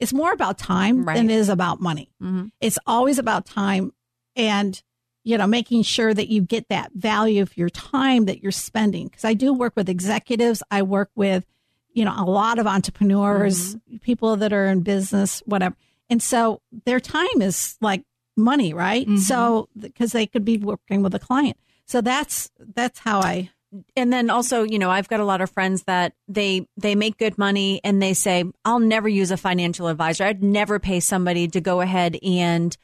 [0.00, 1.16] It's more about time Right.
[1.16, 2.10] than it is about money?
[2.22, 2.50] Mhm.
[2.60, 3.92] it's always about time
[4.34, 4.82] and
[5.24, 9.08] you know making sure that you get that value of your time that you're spending.
[9.08, 10.62] Because i do work with executives.
[10.70, 11.44] I work with
[11.92, 15.76] you know a lot of entrepreneurs people that are in business whatever.
[16.10, 18.04] And so their time is like
[18.36, 19.08] money right?
[19.18, 21.56] So because they could be working with a client.
[21.86, 23.50] So that's that's how i
[23.96, 27.16] and then also you know i've got a lot of friends that they they make
[27.18, 30.24] good money and they say i'll never use a financial advisor.
[30.24, 32.76] I'd never pay somebody to go ahead and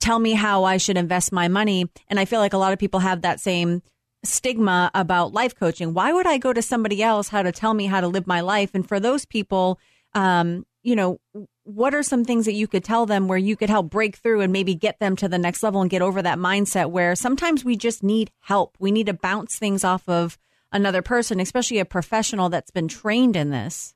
[0.00, 1.90] tell me how i should invest my money.
[2.08, 3.82] And i feel like a lot of people have that same
[4.24, 5.94] stigma about life coaching.
[5.94, 8.40] Why would i go to somebody else how to tell me how to live my
[8.40, 8.70] life?
[8.74, 9.78] And for those people
[10.14, 11.18] um you know
[11.68, 14.40] what are some things that you could tell them where you could help break through
[14.40, 17.64] and maybe get them to the next level and get over that mindset where sometimes
[17.64, 18.76] we just need help.
[18.78, 20.38] We need to bounce things off of
[20.72, 23.94] another person, especially a professional that's been trained in this.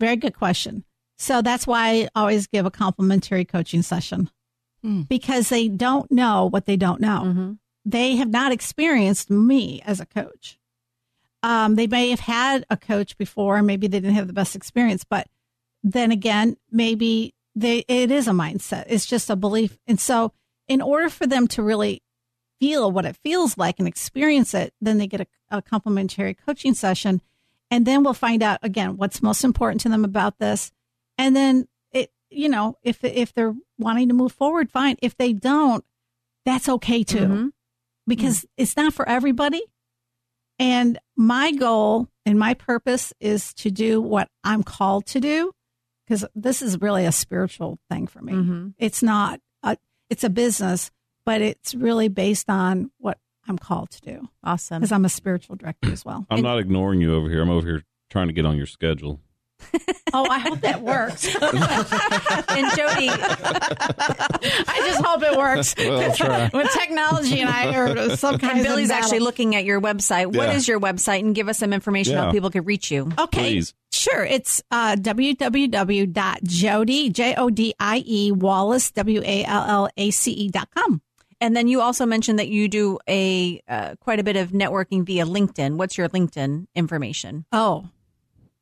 [0.00, 0.84] very good question
[1.20, 4.30] so that's why i always give a complimentary coaching session
[4.82, 5.02] Hmm.
[5.02, 7.52] because they don't know what they don't know Mm-hmm.
[7.84, 10.56] they have not experienced me as a coach.
[11.42, 15.02] Um, they may have had a coach before, maybe they didn't have the best experience,
[15.04, 15.26] but
[15.82, 18.84] then again, maybe they it is a mindset.
[18.88, 19.78] It's just a belief.
[19.86, 20.32] And so
[20.68, 22.02] in order for them to really
[22.60, 26.74] feel what it feels like and experience it, then they get a, a complimentary coaching
[26.74, 27.20] session.
[27.70, 30.72] And then we'll find out again what's most important to them about this.
[31.16, 34.96] And then it, you know, if if they're wanting to move forward, fine.
[35.02, 35.84] If they don't,
[36.44, 37.50] that's okay too Mhm.
[38.06, 39.62] because it's not for everybody.
[40.58, 45.52] And my goal and my purpose is to do what I'm called to do
[46.08, 48.32] because this is really a spiritual thing for me.
[48.32, 48.74] Mhm.
[48.78, 49.76] It's not, a,
[50.08, 50.90] it's a business,
[51.26, 54.80] but it's really based on what I'm called to do Awesome.
[54.80, 56.26] because I'm a spiritual director as well.
[56.30, 57.42] I'm not ignoring you over here.
[57.42, 59.20] I'm over here trying to get on your schedule.
[60.14, 61.26] Oh, I hope that works.
[61.26, 63.10] and Jodie,
[64.66, 65.74] I just hope it works.
[65.76, 66.50] Well, I'll try.
[66.52, 69.04] With technology and I are some kind and of Billy's battle.
[69.04, 70.26] actually looking at your website.
[70.26, 70.54] What Yeah.
[70.54, 71.20] is your website?
[71.20, 72.24] And give us some information Yeah.
[72.26, 73.10] how people can reach you.
[73.18, 73.40] Okay.
[73.40, 73.74] Please.
[73.92, 74.24] Sure.
[74.24, 80.32] It's uh, www.jody, J O D I E, Wallace, W A L L A C
[80.32, 81.00] E dot com.
[81.40, 85.04] And then you also mentioned that you do a uh, quite a bit of networking
[85.04, 85.76] via LinkedIn.
[85.76, 87.44] What's your LinkedIn information?
[87.52, 87.88] Oh,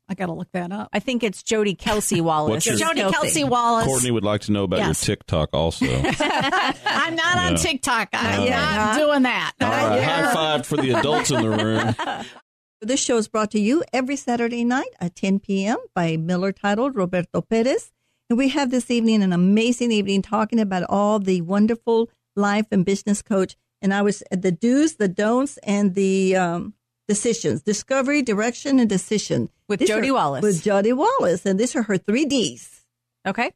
[0.09, 0.89] I got to look that up.
[0.93, 2.65] I think it's Jodie Kelsey Wallace.
[2.65, 3.13] Your- Jodie Kelsey.
[3.13, 3.85] Kelsey Wallace.
[3.85, 5.07] Courtney would like to know about Yes.
[5.07, 5.85] your TikTok also.
[5.85, 8.09] I'm not on TikTok.
[8.13, 8.75] I'm Yeah.
[8.75, 9.53] not doing that.
[9.61, 11.95] right, high five for the adults in the room.
[12.79, 15.77] This show is brought to you every Saturday night at 10 p.m.
[15.95, 17.91] by Miller titled Roberto Perez.
[18.29, 22.85] And we have this evening an amazing evening talking about all the wonderful life and
[22.85, 23.55] business coach.
[23.81, 26.75] And I was at the do's, the don'ts, and the um,
[27.07, 29.49] decisions discovery, direction, and decision.
[29.67, 30.43] With These Jodie are- Wallace.
[30.43, 31.45] With Jodie Wallace.
[31.45, 32.85] And these are her three D's.
[33.25, 33.51] Okay.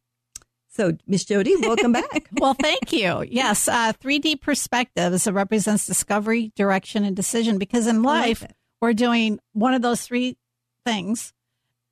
[0.70, 2.30] So, Miss Jodie, welcome back.
[2.40, 3.26] well, thank you.
[3.30, 7.58] Yes, uh, 3D perspectives it represents discovery, direction, and decision.
[7.58, 10.38] Because in I like life, we're doing one of those three
[10.86, 11.34] things.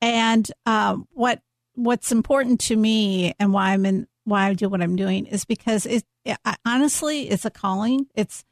[0.02, 1.42] And um, what
[1.76, 5.44] what's important to me and why I'm in why I do what I'm doing is
[5.44, 8.08] because it, it I, honestly it's a calling.
[8.16, 8.46] It's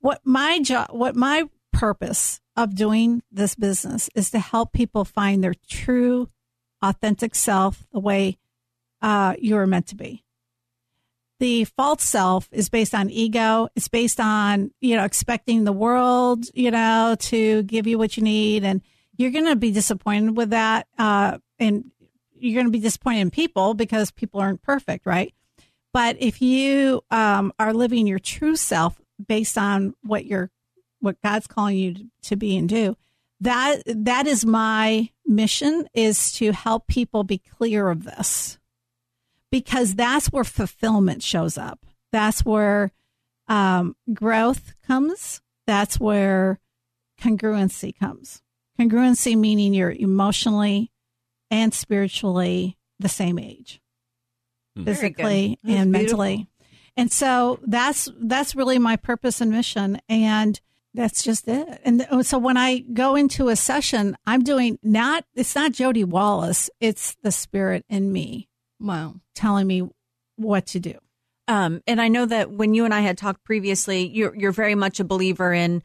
[0.00, 1.48] what my job, what my
[1.82, 6.28] purpose of doing this business is to help people find their true,
[6.80, 8.38] authentic self, the way
[9.00, 10.22] uh, you are meant to be
[11.42, 13.66] the false self is based on ego.
[13.74, 18.22] It's based on, you know, expecting the world, you know, to give you what you
[18.22, 18.62] need.
[18.62, 18.80] And
[19.16, 20.86] you're going to be disappointed with that.
[20.96, 21.90] Uh, and
[22.32, 25.34] you're going to be disappointed in people because people aren't perfect, right?
[25.92, 30.51] But if you um, are living your true self based on what you're,
[31.02, 32.96] what God's calling you to be and do,
[33.40, 38.58] that that is my mission is to help people be clear of this
[39.50, 41.84] because that's where fulfillment shows up.
[42.12, 42.92] That's where
[43.48, 45.42] um, growth comes.
[45.66, 46.60] That's where
[47.20, 48.42] congruency comes.
[48.80, 50.90] Congruency meaning you're emotionally
[51.50, 53.80] and spiritually the same age,
[54.76, 54.84] Hmm.
[54.84, 56.18] Physically and beautiful.
[56.18, 56.46] mentally.
[56.96, 60.58] And so that's that's really my purpose and mission, and
[60.94, 61.80] that's just it.
[61.84, 66.70] And so when I go into a session, I'm doing not it's not Jodie Wallace,
[66.80, 68.48] it's the spirit in me
[68.80, 69.16] Wow.
[69.34, 69.88] telling me
[70.36, 70.94] what to do.
[71.48, 74.74] Um, and I know that when you and I had talked previously, you're you're very
[74.74, 75.82] much a believer in,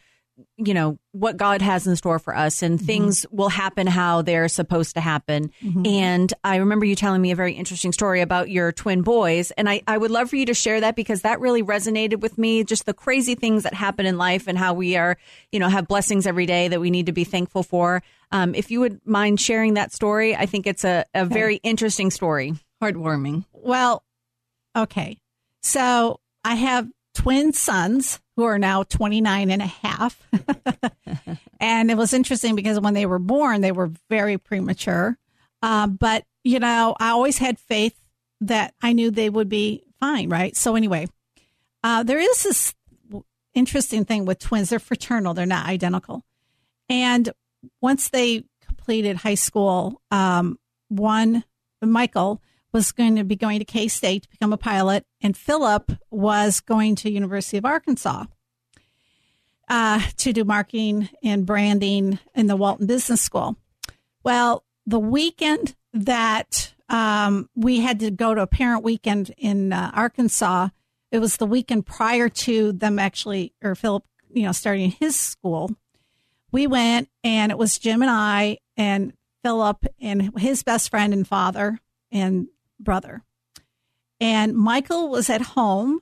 [0.58, 4.48] you know, what God has in store for us, and things will happen how they're
[4.48, 5.52] supposed to happen.
[5.86, 9.70] And I remember you telling me a very interesting story about your twin boys, and
[9.70, 12.64] I I would love for you to share that because that really resonated with me.
[12.64, 15.18] Just the crazy things that happen in life and how we are,
[15.52, 18.04] you know, have blessings every day that we need to be thankful for.
[18.32, 22.12] Um, if you would mind sharing that story, I think it's a, a very interesting
[22.12, 22.54] story.
[22.82, 23.46] Heartwarming.
[23.54, 24.04] Well,
[24.76, 25.18] okay.
[25.64, 30.22] So I have twin sons who are now 29 and a half.
[31.60, 35.18] and it was interesting because when they were born, they were very premature.
[35.64, 38.00] Uh, but, you know, I always had faith
[38.42, 40.56] that I knew they would be fine, right?
[40.56, 41.08] So, anyway,
[41.84, 42.76] uh, there is this
[43.56, 44.70] interesting thing with twins.
[44.70, 46.24] They're fraternal, they're not identical.
[46.90, 47.32] And
[47.82, 51.44] once they completed high school, um, one,
[51.82, 55.92] Michael, was going to be going to K State to become a pilot, and Philip
[56.10, 58.26] was going to University of Arkansas
[59.68, 63.58] uh, to do marketing and branding in the Walton Business School.
[64.24, 69.92] Well, the weekend that um, we had to go to a parent weekend in uh,
[69.94, 70.70] Arkansas,
[71.12, 75.72] it was the weekend prior to them actually, or Philip, you know, starting his school.
[76.52, 81.28] We went, and it was Jim and I and Philip and his best friend and
[81.28, 81.80] father
[82.12, 82.48] and
[82.80, 83.24] brother.
[84.20, 86.00] And Michael was at home,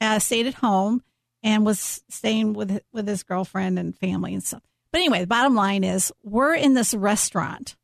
[0.00, 1.02] uh, stayed at home,
[1.42, 4.62] and was staying with with his girlfriend and family and stuff.
[4.90, 7.76] But anyway, the bottom line is we're in this restaurant,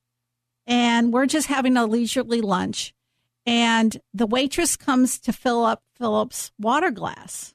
[0.66, 2.94] and we're just having a leisurely lunch,
[3.44, 7.54] and the waitress comes to fill up Philip's water glass.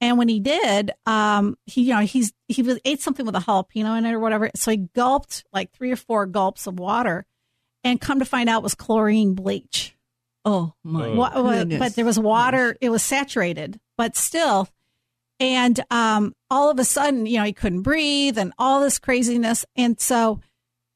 [0.00, 3.40] And when he did, um, he you know he's he was, ate something with a
[3.40, 7.26] jalapeno in it or whatever, so he gulped like three or four gulps of water,
[7.84, 9.94] and come to find out was chlorine bleach.
[10.50, 11.78] Oh my Wa- wa- goodness.
[11.78, 12.76] but there was water.
[12.80, 14.68] It was saturated, but still.
[15.40, 19.64] And um, all of a sudden, you know, he couldn't breathe and all this craziness.
[19.76, 20.40] And so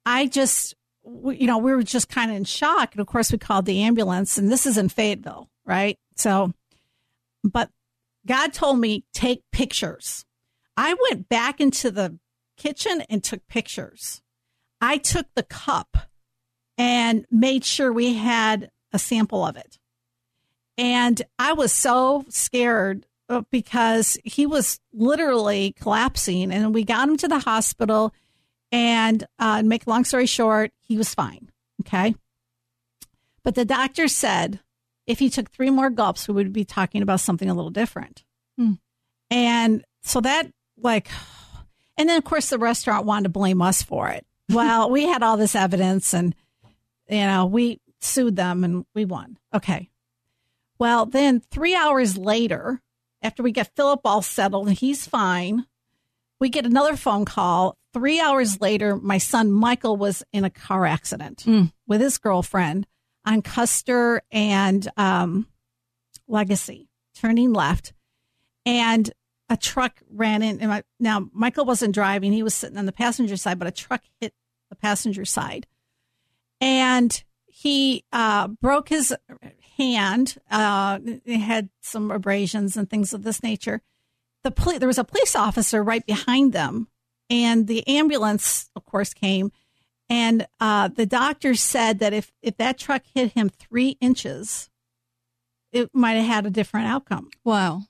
[0.06, 2.92] I just, you know, we were just kind of in shock.
[2.92, 5.98] And of course, we called the ambulance, and this is in Fayetteville, right?
[6.16, 6.52] So,
[7.44, 7.70] but
[8.26, 10.24] God told me take pictures.
[10.76, 12.18] I went back into the
[12.56, 14.22] kitchen and took pictures.
[14.80, 15.96] I took the cup
[16.78, 19.78] and made sure we had a sample of it.
[20.78, 27.16] And I was so scared uh, because he was literally collapsing, and we got him
[27.18, 28.12] to the hospital.
[28.70, 31.50] And uh, make a long story short, he was fine.
[31.82, 32.14] Okay.
[33.42, 34.60] But the doctor said
[35.06, 38.24] if he took three more gulps, we would be talking about something a little different.
[38.56, 38.74] Hmm.
[39.30, 41.08] And so that, like,
[41.96, 44.24] and then of course the restaurant wanted to blame us for it.
[44.48, 46.34] Well, we had all this evidence and,
[47.08, 49.38] you know, we sued them and we won.
[49.54, 49.90] Okay.
[50.78, 52.82] Well, then three hours later,
[53.22, 55.66] after we get Philip all settled and he's fine,
[56.40, 60.86] we get another phone call three hours later, my son Michael was in a car
[60.86, 61.72] accident Mm.
[61.86, 62.86] with his girlfriend
[63.24, 65.46] on Custer and um,
[66.26, 67.92] Legacy, turning left,
[68.64, 69.12] and
[69.48, 70.60] a truck ran in.
[70.60, 73.72] And my, now Michael wasn't driving; he was sitting on the passenger side, but a
[73.72, 74.34] truck hit
[74.70, 75.66] the passenger side,
[76.60, 77.22] and
[77.62, 79.14] he uh, broke his
[79.78, 80.36] hand.
[80.50, 83.82] Uh, had some abrasions and things of this nature.
[84.44, 86.88] The poli- there was a police officer right behind them,
[87.30, 89.52] and the ambulance, of course, came.
[90.08, 94.68] And uh, the doctor said that if if that truck hit him three inches,
[95.72, 97.30] it might have had a different outcome.
[97.44, 97.82] Wow.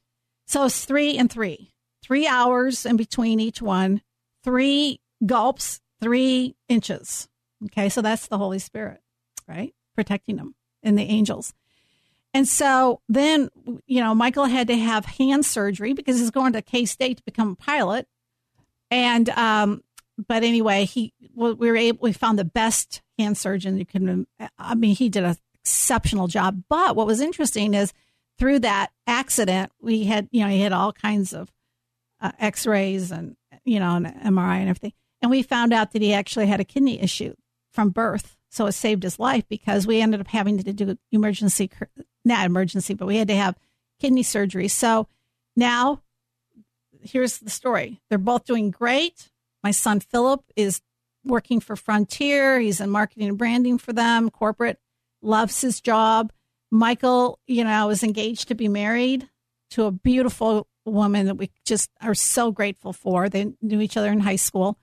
[0.46, 1.72] So it's three and three,
[2.04, 4.02] three hours in between each one,
[4.44, 7.28] three gulps, three inches.
[7.64, 9.00] Okay, so that's the Holy Spirit,
[9.48, 9.74] right?
[9.94, 11.54] Protecting them and the angels.
[12.34, 13.50] And so then,
[13.86, 17.22] you know, Michael had to have hand surgery because he's going to K State to
[17.24, 18.06] become a pilot.
[18.90, 19.82] And, um,
[20.26, 24.26] but anyway, he, we were able, we found the best hand surgeon you can,
[24.58, 26.64] I mean, he did an exceptional job.
[26.68, 27.92] But what was interesting is
[28.38, 31.50] through that accident, we had, you know, he had all kinds of
[32.20, 34.92] uh, x rays and, you know, an MRI and everything.
[35.20, 37.34] And we found out that he actually had a kidney issue
[37.72, 38.36] from birth.
[38.52, 41.70] So it saved his life because we ended up having to do emergency,
[42.22, 43.56] not emergency, but we had to have
[43.98, 44.68] kidney surgery.
[44.68, 45.08] So
[45.56, 46.02] now
[47.00, 48.02] here's the story.
[48.10, 49.30] They're both doing great.
[49.62, 50.82] My son Philip is
[51.24, 52.60] working for Frontier.
[52.60, 54.78] He's in marketing and branding for them, corporate,
[55.22, 56.30] loves his job.
[56.70, 59.30] Michael, you know, is engaged to be married
[59.70, 63.30] to a beautiful woman that we just are so grateful for.
[63.30, 64.76] They knew each other in high school.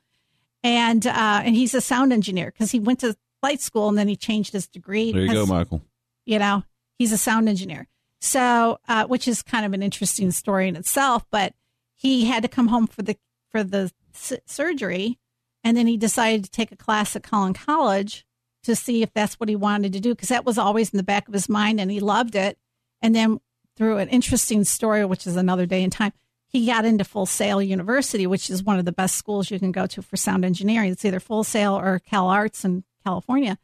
[0.64, 4.08] And uh, and he's a sound engineer because he went to flight school and then
[4.08, 5.12] he changed his degree.
[5.12, 5.82] There you go, Michael.
[6.26, 6.64] You know,
[6.98, 7.88] he's a sound engineer.
[8.22, 11.26] So, uh, which is kind of an interesting story in itself.
[11.32, 11.54] But
[11.96, 13.18] he had to come home for the
[13.50, 15.18] for the s- surgery,
[15.64, 18.26] and then he decided to take a class at Collin College
[18.64, 21.04] to see if that's what he wanted to do because that was always in the
[21.04, 22.58] back of his mind, and he loved it.
[23.02, 23.40] And then
[23.78, 26.12] through an interesting story, which is another day in time,
[26.48, 29.72] he got into Full Sail University, which is one of the best schools you can
[29.72, 30.92] go to for sound engineering.
[30.92, 33.58] It's either Full Sail or Cal Arts in California.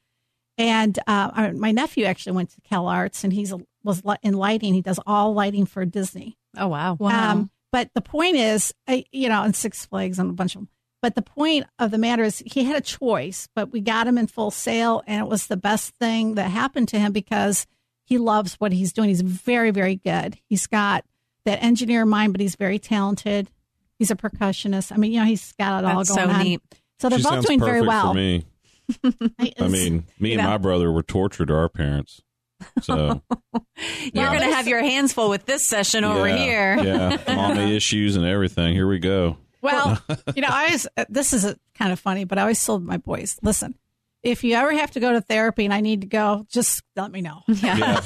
[0.58, 3.54] And uh, my nephew actually went to Cal Arts, and he's
[3.84, 4.74] was in lighting.
[4.74, 6.38] He does all lighting for Disney.
[6.58, 6.98] Oh wow.
[7.02, 10.62] Um, but the point is, I, you know, and Six Flags and a bunch of
[10.62, 10.70] them.
[11.02, 14.18] But the point of the matter is, he had a choice, but we got him
[14.18, 17.68] in full sail, and it was the best thing that happened to him because
[18.06, 19.10] he loves what he's doing.
[19.10, 20.40] He's very, very good.
[20.48, 21.04] He's got
[21.44, 23.52] that engineer mind, but he's very talented.
[24.00, 24.92] He's a percussionist.
[24.92, 26.44] I mean, you know, he's got it all That's going so on.
[26.44, 26.62] neat.
[27.00, 28.16] So they're she both doing very well.
[29.02, 29.12] For.
[29.64, 30.50] I mean, me and know.
[30.50, 32.22] my brother were tortured to our parents.
[32.82, 33.22] So
[33.54, 33.62] You're
[34.14, 34.38] Yeah.
[34.38, 36.78] going to have your hands full with this session over yeah, here.
[36.84, 38.74] yeah, mommy issues and everything.
[38.74, 39.38] Here we go.
[39.62, 40.02] Well,
[40.36, 42.84] you know, I always, uh, this is a, kind of funny, but I always told
[42.86, 43.76] my boys, listen,
[44.24, 47.12] if you ever have to go to therapy and I need to go, just let
[47.12, 47.42] me know.
[47.48, 48.00] Yeah,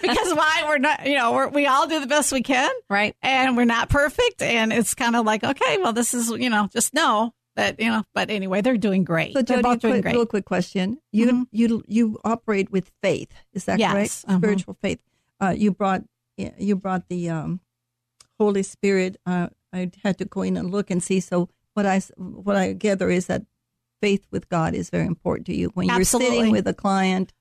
[0.00, 0.64] because why?
[0.66, 3.14] We're not, you know, we're, we all do the best we can Right.
[3.22, 4.40] and we're not perfect.
[4.42, 7.90] And it's kind of like, okay, well, this is, you know, just know that, you
[7.90, 9.34] know, but anyway, they're doing great.
[9.34, 10.14] So, they're Jodie, both doing quick, great.
[10.16, 11.46] real quick question: you Mhm.
[11.52, 14.14] you you operate with faith, is that Yes, correct?
[14.26, 14.38] uh-huh.
[14.38, 15.00] Spiritual faith.
[15.40, 16.02] Uh, you brought
[16.36, 17.60] you brought the um,
[18.38, 19.16] Holy Spirit.
[19.26, 21.20] Uh, I had to go in and look and see.
[21.20, 23.42] So what I what I gather is that
[24.00, 27.32] faith with God is very important to you when you're sitting with a client.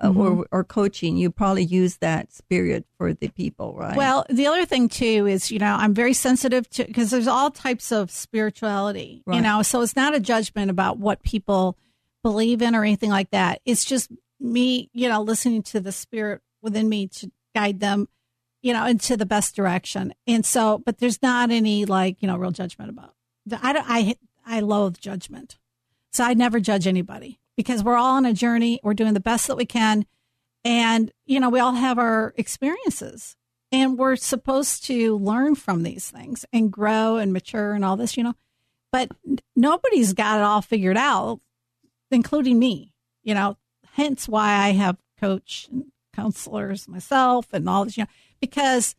[0.00, 0.16] Uh, Mhm.
[0.16, 3.96] or, or coaching, you probably use that spirit for the people, right?
[3.96, 7.50] Well, the other thing too is, you know, I'm very sensitive to because there's all
[7.50, 11.76] types of spirituality, you know, so it's not a judgment about what people
[12.22, 13.60] believe in or anything like that.
[13.64, 18.08] It's just me, you know, listening to the spirit within me to guide them,
[18.62, 20.14] you know, into the best direction.
[20.28, 23.14] And so, but there's not any like, you know, real judgment about.
[23.62, 24.14] I don't, I
[24.46, 25.58] I loathe judgment,
[26.12, 28.78] so I never judge anybody because we're all on a journey.
[28.84, 30.06] We're doing the best that we can.
[30.64, 33.36] And, you know, we all have our experiences
[33.72, 38.16] and we're supposed to learn from these things and grow and mature and all this,
[38.16, 38.34] you know.
[38.92, 39.10] But
[39.56, 41.40] nobody's got it all figured out,
[42.12, 42.94] including me,
[43.24, 43.58] you know.
[43.94, 48.94] Hence why I have coach and counselors myself and all this, you know, because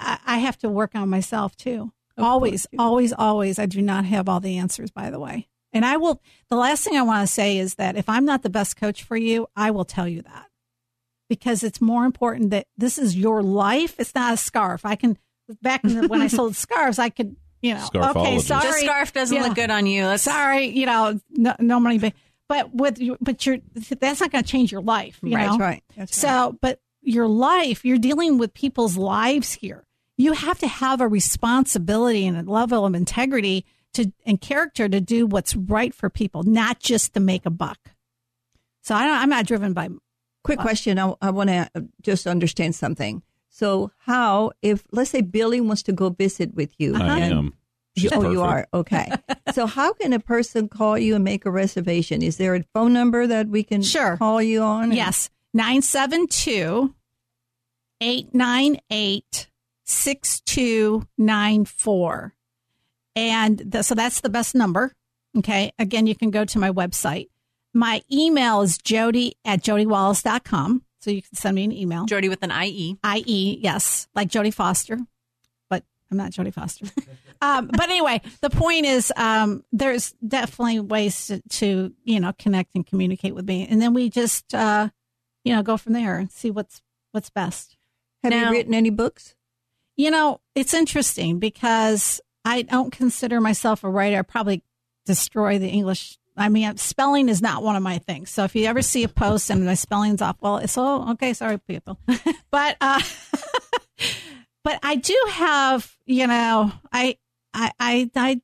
[0.00, 1.92] I, I have to work on myself too.
[2.16, 3.60] Of always, always, always.
[3.60, 5.46] I do not have all the answers, by the way.
[5.72, 8.42] And I will, the last thing I want to say is that if I'm not
[8.42, 10.46] the best coach for you, I will tell you that
[11.28, 13.94] because it's more important that this is your life.
[13.98, 14.84] It's not a scarf.
[14.86, 15.18] I can,
[15.60, 18.40] back in the, when I sold scarves, I could, you know, okay, Scarfologist.
[18.42, 18.80] sorry.
[18.80, 19.42] The scarf doesn't Yeah.
[19.42, 20.06] look good on you.
[20.06, 22.14] Let's Sorry, you know, no, no money, but,
[22.48, 23.58] but with you, but you're,
[24.00, 25.18] that's not going to change your life.
[25.22, 25.50] You Right, know?
[25.52, 25.82] that's right.
[25.96, 26.30] That's right.
[26.30, 29.84] So, but your life, you're dealing with people's lives here.
[30.16, 35.00] You have to have a responsibility and a level of integrity to and character to
[35.00, 37.78] do what's right for people, not just to make a buck.
[38.82, 39.88] So I don't, I'm not driven by
[40.44, 40.98] Quick question.
[40.98, 41.68] I, I want to
[42.00, 43.22] just understand something.
[43.50, 46.96] So, how, if, let's say Billy wants to go visit with you.
[46.96, 47.52] I and- am.
[47.96, 48.68] She's oh, you are?
[48.72, 49.10] Okay.
[49.52, 52.22] so, how can a person call you and make a reservation?
[52.22, 54.16] Is there a phone number that we can Sure.
[54.16, 54.92] call you on?
[54.92, 56.94] Yes, 972
[58.00, 59.48] 898
[59.84, 62.34] 6294.
[63.18, 64.92] And the, so that's the best number.
[65.36, 65.72] Okay.
[65.78, 67.28] Again, you can go to my website.
[67.74, 70.82] My email is jodie at jodiewallace.com.
[71.00, 72.06] So you can send me an email.
[72.06, 72.66] Jodie with an E.
[72.66, 72.98] IE.
[73.04, 74.98] I.e., yes, like Jodie Foster,
[75.70, 76.86] but I'm not Jodie Foster.
[77.40, 82.74] um, but anyway, the point is, um, there's definitely ways to, to, you know, connect
[82.74, 84.88] and communicate with me, and then we just, uh,
[85.44, 87.76] you know, go from there and see what's what's best.
[88.24, 89.36] Have Now- you written any books?
[89.96, 94.18] You know, it's interesting because I don't consider myself a writer.
[94.18, 94.62] I probably
[95.04, 96.16] destroy the English.
[96.34, 98.30] I mean, spelling is not one of my things.
[98.30, 101.34] So if you ever see a post and my spelling's off, well, it's all okay,
[101.34, 101.98] sorry, people.
[102.50, 103.02] but uh,
[104.64, 107.18] but I do have, you know, I
[107.52, 108.40] I I, I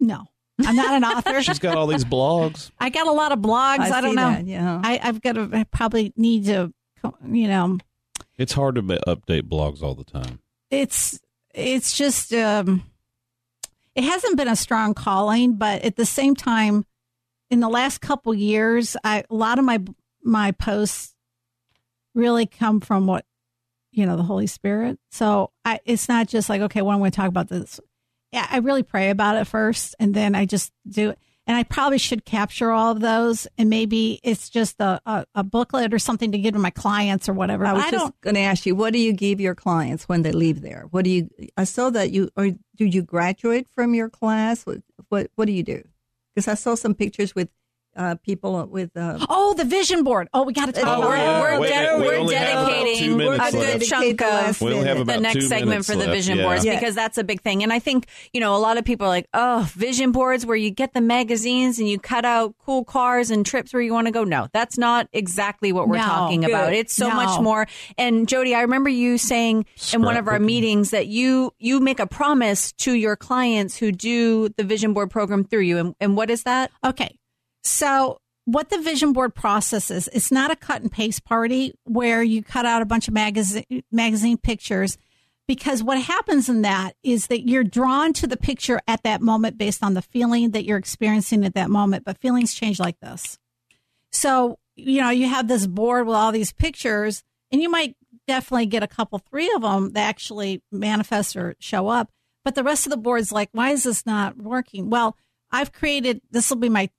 [0.00, 0.26] no,
[0.66, 1.42] I'm not an author.
[1.42, 2.70] She's got all these blogs.
[2.78, 3.80] I got a lot of blogs.
[3.80, 4.32] I, don't know.
[4.32, 4.82] that, yeah.
[4.84, 5.48] I, I've got to.
[5.50, 6.74] I probably need to,
[7.24, 7.78] you know,
[8.36, 10.40] It's hard to update blogs all the time.
[10.70, 11.18] it's
[11.54, 12.82] it's just um
[14.00, 16.86] it hasn't been a strong calling but at the same time
[17.50, 19.82] in the last couple years I, a lot of my
[20.24, 21.14] my posts
[22.14, 23.26] really come from what
[23.92, 24.98] you know the holy spirit.
[25.10, 27.78] So I, it's not just like okay well i'm going to talk about this?
[28.32, 31.18] Yeah i really pray about it first and then i just do it
[31.50, 35.42] and i probably should capture all of those and maybe it's just a, a, a
[35.42, 38.34] booklet or something to give to my clients or whatever I was I just going
[38.34, 40.86] to ask you, what do you give your clients when they leave there?
[40.90, 41.28] What do you?
[41.56, 44.64] I saw that you or do you graduate from your class?
[44.64, 44.78] What
[45.08, 45.82] what, what do you do?
[46.34, 47.48] Because I saw some pictures with
[47.96, 48.96] uh, people with.
[48.96, 50.28] Uh, Oh, the vision board.
[50.32, 51.38] Oh, we got to talk Oh, about we're, yeah.
[51.38, 51.40] it.
[51.40, 53.78] we're, Wait, de- we we're only have about dedicating minutes a left.
[53.80, 55.02] good chunk of We only have minute.
[55.02, 56.44] about the next segment minutes for the left, vision yeah.
[56.44, 56.78] boards Yeah.
[56.78, 57.62] because that's a big thing.
[57.62, 60.56] And I think, you know, a lot of people are like, oh, vision boards where
[60.56, 64.06] you get the magazines and you cut out cool cars and trips where you want
[64.06, 64.24] to go.
[64.24, 66.04] No, that's not exactly what we're No.
[66.04, 66.72] talking about.
[66.72, 67.14] It's so No.
[67.16, 67.66] much more.
[67.98, 71.98] And Jodie, I remember you saying in one of our meetings that you you make
[72.00, 75.78] a promise to your clients who do the vision board program through you.
[75.78, 76.70] And, and what is that?
[76.84, 77.16] Okay.
[77.62, 82.22] So, what the vision board process is, it's not a cut and paste party where
[82.22, 84.98] you cut out a bunch of magazine magazine pictures
[85.50, 89.58] because what happens in that is that you're drawn to the picture at that moment
[89.58, 93.36] based on the feeling that you're experiencing at that moment, but feelings change like this.
[94.12, 97.96] So, you know, you have this board with all these pictures and you might
[98.28, 102.10] definitely get a couple, three of them that actually manifest or show up.
[102.44, 104.88] But the rest of the board's like, why is this not working?
[104.88, 105.16] Well,
[105.50, 106.90] I've created, this will be my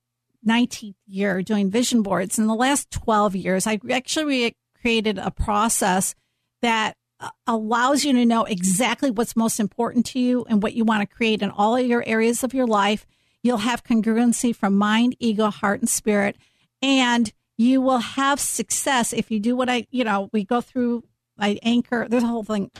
[0.47, 2.39] 19th year doing vision boards.
[2.39, 6.15] In the last 12 years, I actually created a process
[6.61, 10.83] that uh, allows you to know exactly what's most important to you and what you
[10.83, 13.05] want to create in all of your areas of your life.
[13.43, 16.35] You'll have congruency from mind, ego, heart, and spirit.
[16.81, 21.03] And you will have success if you do what I, you know, we go through,
[21.37, 22.71] I anchor, there's a whole thing.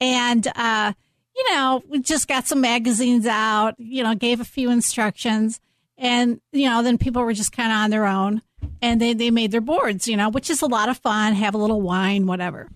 [0.00, 0.92] And, uh,
[1.34, 5.60] you know, we just got some magazines out, you know, gave a few instructions
[5.98, 8.42] and, you know, then people were just kind of on their own
[8.82, 11.54] and they, they made their boards, you know, which is a lot of fun, have
[11.54, 12.68] a little wine, whatever.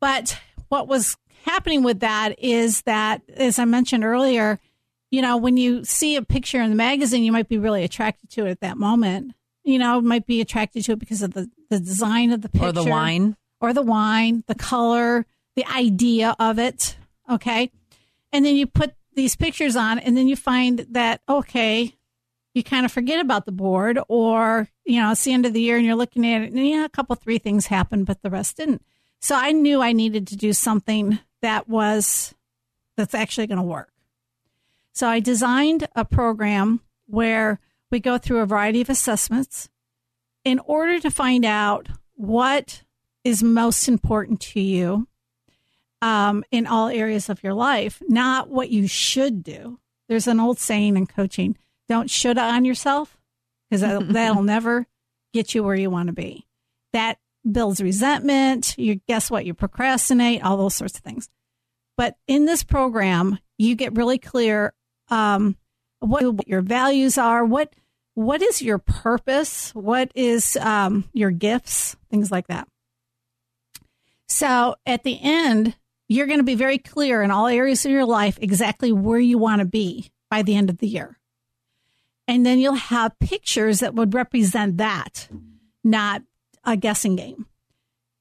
[0.00, 0.38] But
[0.68, 4.58] what was happening with that is that, as I mentioned earlier,
[5.10, 8.30] you know, when you see a picture in the magazine, you might be really attracted
[8.30, 9.34] to it at that moment.
[9.64, 12.68] You know, might be attracted to it because of the, the design of the picture.
[12.68, 13.36] Or the wine.
[13.60, 16.96] Or the wine, the color, the idea of it.
[17.28, 17.70] Okay.
[18.32, 21.94] And then you put these pictures on, and then you find that, okay,
[22.54, 25.60] you kind of forget about the board, or, you know, it's the end of the
[25.60, 28.30] year and you're looking at it, and yeah, a couple, three things happened, but the
[28.30, 28.82] rest didn't.
[29.20, 32.34] So I knew I needed to do something that was,
[32.96, 33.92] that's actually going to work.
[34.92, 39.68] So I designed a program where we go through a variety of assessments
[40.44, 42.82] in order to find out what
[43.24, 45.06] is most important to you
[46.02, 49.78] um, in all areas of your life, not what you should do.
[50.08, 51.56] There's an old saying in coaching
[51.90, 53.18] don't should on yourself
[53.68, 54.86] because that'll, that'll never
[55.34, 56.46] get you where you want to be.
[56.92, 57.18] That
[57.50, 58.74] builds resentment.
[58.78, 59.44] You guess what?
[59.44, 61.28] You procrastinate, all those sorts of things.
[61.96, 64.72] But in this program, you get really clear
[65.08, 65.56] um,
[65.98, 67.74] what your values are, what
[68.14, 72.68] what is your purpose, what is um, your gifts, things like that.
[74.28, 75.76] So at the end,
[76.08, 79.38] you're going to be very clear in all areas of your life exactly where you
[79.38, 81.19] want to be by the end of the year.
[82.30, 85.28] And then you'll have pictures that would represent that,
[85.82, 86.22] not
[86.62, 87.46] a guessing game.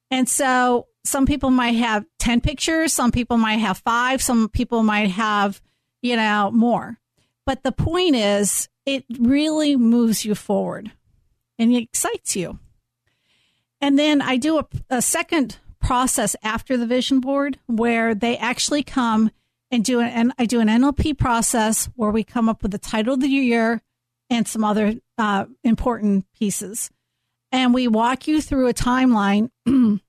[0.10, 4.82] And so some people might have 10 pictures, some people might have five, some people
[4.82, 5.62] might have,
[6.02, 6.98] you know, more.
[7.46, 10.92] But the point is, it really moves you forward
[11.60, 12.58] and it excites you.
[13.80, 18.82] And then I do a, a second process after the vision board where they actually
[18.82, 19.30] come
[19.70, 22.80] and do an, and I do an NLP process where we come up with the
[22.80, 23.84] title of the year
[24.30, 26.92] and some other uh, important pieces.
[27.52, 30.02] And we walk you through a timeline and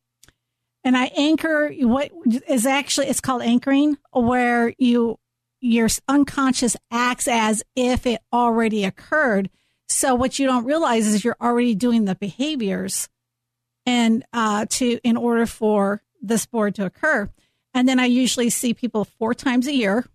[0.84, 2.10] I anchor what
[2.48, 5.18] is actually it's called anchoring where you
[5.60, 9.50] your unconscious acts as if it already occurred.
[9.88, 13.08] So what you don't realize is you're already doing the behaviors
[13.84, 17.28] and uh, to in order for this board to occur.
[17.74, 20.06] And then I usually see people four times a year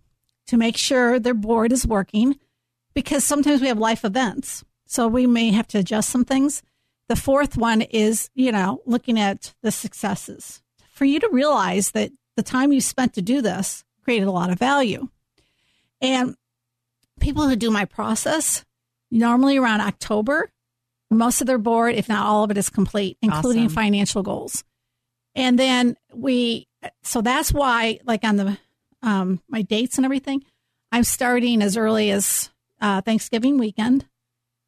[0.48, 2.40] to make sure their board is working
[2.96, 4.64] because sometimes we have life events.
[4.88, 6.64] So we may have to adjust some things.
[7.08, 12.12] The fourth one is, you know, looking at the successes for you to realize that
[12.36, 15.10] the time you spent to do this created a lot of value.
[16.02, 16.36] And
[17.20, 18.66] people who do my process,
[19.12, 20.52] normally around October,
[21.12, 23.76] most of their board, if not all of it, is complete, including Awesome.
[23.76, 24.64] financial goals.
[25.36, 26.68] And then we,
[27.04, 28.58] so that's why, like on the
[29.04, 30.44] um, my dates and everything,
[30.92, 32.50] I'm starting as early as
[32.86, 34.06] uh, Thanksgiving weekend.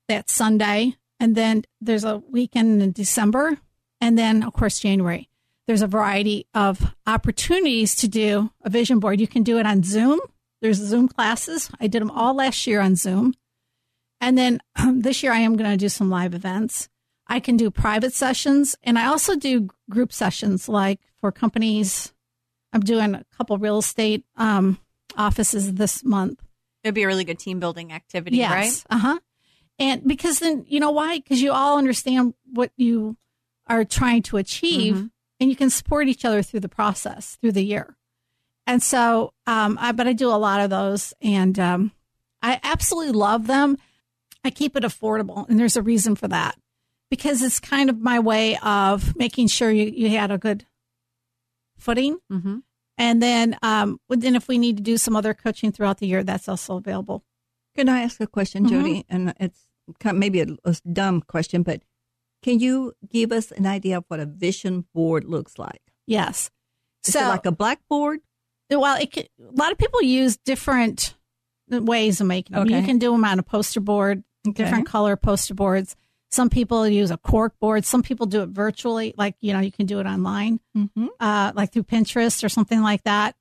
[0.07, 3.59] That's Sunday, and then there's a weekend in December,
[4.01, 5.29] and then of course January.
[5.67, 9.19] There's a variety of opportunities to do a vision board.
[9.19, 10.19] You can do it on Zoom.
[10.61, 11.69] There's Zoom classes.
[11.79, 13.35] I did them all last year on Zoom.
[14.19, 14.61] And then
[14.93, 16.89] this year I am going to do some live events.
[17.27, 22.13] I can do private sessions and I also do group sessions like for companies.
[22.71, 24.79] I'm doing a couple real estate um,
[25.17, 26.46] offices this month.
[26.87, 28.83] It'd be a really good team building activity, right?
[28.89, 29.19] Uh huh.
[29.79, 31.17] And because then, you know why?
[31.19, 33.15] Because you all understand what you
[33.67, 35.11] are trying to achieve Mhm.
[35.39, 37.95] and you can support each other through the process, through the year.
[38.65, 41.91] And so, um, I, but I do a lot of those and um,
[42.41, 43.77] I absolutely love them.
[44.43, 46.57] I keep it affordable, and there's a reason for that
[47.09, 50.65] because it's kind of my way of making sure you, you had a good
[51.77, 52.17] footing.
[52.31, 52.57] Mm-hmm.
[52.97, 56.23] And then, um, then if we need to do some other coaching throughout the year,
[56.23, 57.23] that's also available.
[57.75, 58.69] Can I ask a question, Mhm.
[58.69, 59.03] Jodie?
[59.07, 59.59] And it's
[59.99, 61.83] kind of maybe a, a dumb question, but
[62.41, 65.81] can you give us an idea of what a vision board looks like?
[66.07, 66.49] Yes.
[67.05, 68.19] Is so, it like a blackboard?
[68.69, 71.15] well, it could, a lot of people use different
[71.69, 72.67] ways of making them.
[72.69, 74.23] You can do them on a poster board,
[74.53, 75.95] different color poster boards.
[76.29, 77.85] Some people use a cork board.
[77.85, 81.07] Some people do it virtually, like you know, you can do it online, Mm-hmm.
[81.19, 83.35] uh, like through Pinterest or something like that,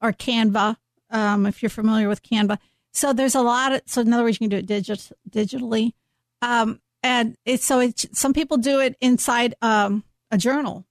[0.00, 0.76] or Canva,
[1.10, 2.58] um, if you're familiar with Canva.
[2.92, 3.82] So there's a lot of.
[3.86, 5.92] So in other words, you can do it digit, digitally,
[6.42, 10.86] um, and it's so it's some people do it inside um, a journal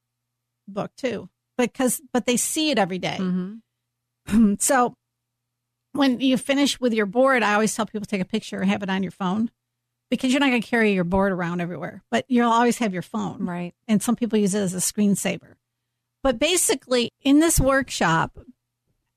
[0.68, 1.28] book too,
[1.58, 3.18] because but they see it every day.
[3.18, 4.54] Mm-hmm.
[4.60, 4.94] so
[5.92, 8.82] when you finish with your board, I always tell people take a picture and have
[8.84, 9.50] it on your phone
[10.10, 13.02] because you're not going to carry your board around everywhere, but you'll always have your
[13.02, 13.46] phone.
[13.46, 13.74] Right.
[13.88, 15.54] And some people use it as a screensaver.
[16.22, 18.38] But basically, in this workshop,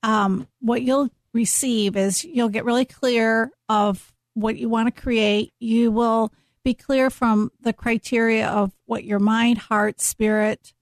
[0.04, 5.52] um, what you'll receive is you'll get really clear of what you want to create.
[5.60, 6.32] You will
[6.64, 10.74] be clear from the criteria of what your mind, heart, spirit,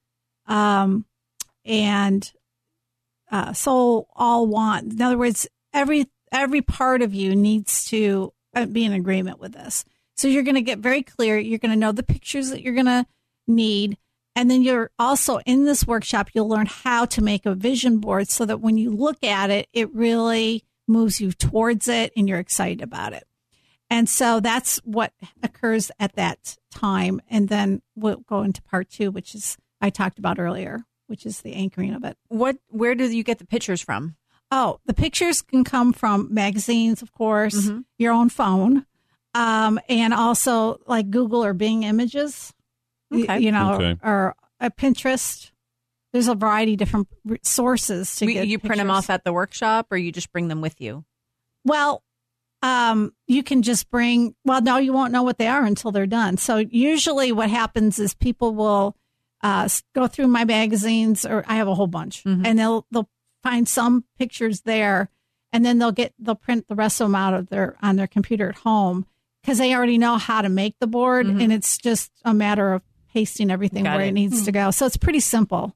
[0.46, 1.06] um,
[1.66, 2.32] and
[3.32, 4.94] uh, soul all want.
[4.94, 9.54] In other words, every every part of you needs to uh, be in agreement with
[9.54, 9.86] this.
[10.22, 11.40] So you're going to get very clear.
[11.40, 13.08] You're going to know the pictures that you're going to
[13.48, 13.98] need.
[14.36, 18.30] And then you're also in this workshop, you'll learn how to make a vision board
[18.30, 22.38] so that when you look at it, it really moves you towards it and you're
[22.38, 23.24] excited about it.
[23.90, 25.12] And so that's what
[25.42, 27.20] occurs at that time.
[27.28, 31.42] And then we'll go into part two, which is I talked about earlier, which is
[31.42, 32.16] the anchoring of it.
[32.28, 32.58] What?
[32.68, 34.18] Where do you get the pictures from?
[34.52, 37.86] Oh, the pictures can come from magazines, of course, Mhm.
[37.98, 38.86] your own phone,
[39.34, 42.54] um, and also like Google or Bing images,
[43.14, 43.40] Okay.
[43.40, 43.98] you know, Okay.
[44.04, 45.52] or, uh, Pinterest.
[46.14, 47.08] There's a variety of different
[47.44, 50.50] sources to We- get you print them off at the workshop, or you just bring
[50.50, 51.06] them with you?
[51.64, 52.04] Well,
[52.62, 54.36] um, you can just bring.
[54.44, 56.38] Well, no, you won't know what they are until they're done.
[56.38, 58.96] So usually, what happens is people will
[59.42, 62.46] uh, go through my magazines, or I have a whole bunch, Mhm.
[62.46, 63.10] and they'll they'll
[63.42, 65.10] find some pictures there,
[65.52, 68.06] and then they'll get they'll print the rest of them out of their on their
[68.06, 69.08] computer at home
[69.42, 71.42] because they already know how to make the board, Mhm.
[71.44, 72.82] and it's just a matter of
[73.14, 74.14] pasting everything Got where it, it.
[74.14, 74.72] needs to go.
[74.72, 75.76] So it's pretty simple.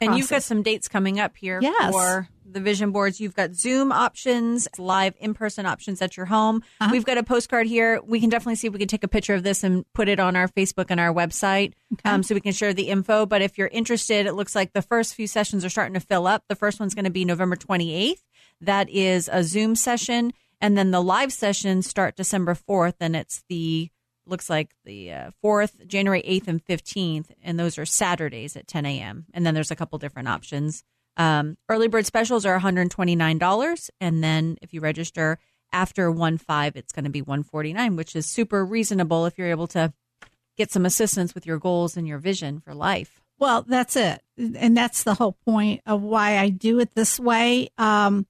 [0.00, 1.92] And you've got some dates coming up here Yes.
[1.92, 3.20] for the vision boards.
[3.20, 6.62] You've got Zoom options, live in person options at your home.
[6.80, 6.90] Uh-huh.
[6.92, 8.00] We've got a postcard here.
[8.04, 10.20] We can definitely see if we can take a picture of this and put it
[10.20, 12.10] on our Facebook and our website Okay.
[12.10, 13.24] um, so we can share the info.
[13.24, 16.26] But if you're interested, it looks like the first few sessions are starting to fill
[16.26, 16.44] up.
[16.48, 18.22] The first one's going to be November 28th.
[18.60, 20.32] That is a Zoom session.
[20.64, 23.90] And then the live sessions start December 4th, and it's the
[24.24, 27.26] looks like the uh, 4th, January 8th, and 15th.
[27.42, 29.26] And those are Saturdays at 10 a.m.
[29.34, 30.82] And then there's a couple different options.
[31.18, 33.90] Um, early bird specials are $129.
[34.00, 35.38] And then if you register
[35.70, 39.66] after 1 5, it's going to be 149 which is super reasonable if you're able
[39.66, 39.92] to
[40.56, 43.20] get some assistance with your goals and your vision for life.
[43.38, 44.22] Well, that's it.
[44.38, 47.68] And that's the whole point of why I do it this way.
[47.76, 48.26] Um,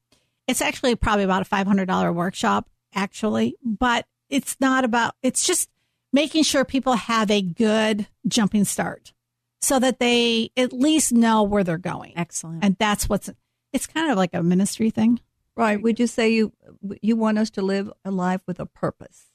[0.47, 5.71] it's actually probably about a $500 workshop, actually, but it's not about, it's just
[6.13, 9.13] making sure people have a good jumping start
[9.61, 12.13] so that they at least know where they're going.
[12.17, 12.65] Excellent.
[12.65, 13.31] And that's what's,
[13.73, 15.21] it's kind of like a ministry thing.
[15.57, 15.81] Right.
[15.81, 16.53] Would you say you
[17.01, 19.27] you want us to live a life with a purpose?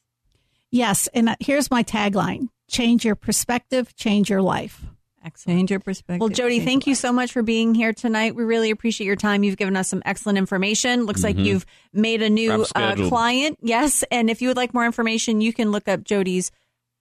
[0.70, 1.08] Yes.
[1.14, 4.84] And uh, here's my tagline change your perspective, change your life.
[5.22, 5.58] Excellent.
[5.58, 6.20] Change your perspective.
[6.20, 8.34] Well, Jodie, thank your you so much for being here tonight.
[8.34, 9.42] We really appreciate your time.
[9.44, 11.04] You've given us some excellent information.
[11.04, 11.44] Looks like Mhm.
[11.44, 13.58] you've made a new uh, client.
[13.60, 14.02] Yes.
[14.10, 16.50] And if you would like more information, you can look up Jodie's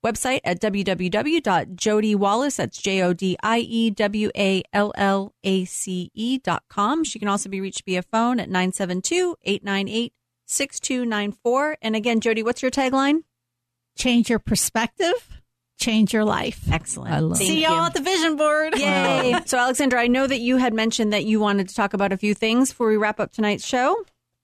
[0.05, 2.55] website at www.jodiewallace.
[2.57, 7.03] That's J O D I E W A L L A C E dot com.
[7.03, 10.13] She can also be reached via phone at 972 898
[10.45, 11.77] 6294.
[11.81, 13.23] And again, Jodie, what's your tagline?
[13.97, 15.38] Change your perspective,
[15.79, 16.59] change your life.
[16.71, 17.13] Excellent.
[17.13, 17.67] I love Thank See you.
[17.67, 18.77] y'all at the vision board.
[18.77, 19.35] Yay.
[19.45, 22.17] so, Alexandra, I know that you had mentioned that you wanted to talk about a
[22.17, 23.95] few things before we wrap up tonight's show.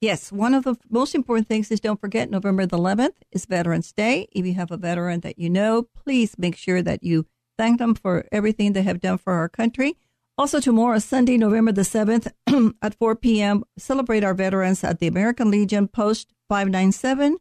[0.02, 3.92] Yes, one of the most important things is don't forget November the 11th is Veterans
[3.92, 4.28] Day.
[4.32, 7.26] If you have a veteran that you know, please make sure that you
[7.58, 9.96] thank them for everything they have done for our country.
[10.38, 12.28] Also, tomorrow, Sunday, November the 7th
[12.82, 17.38] at 4 p.m., celebrate our veterans at the American Legion Post 597,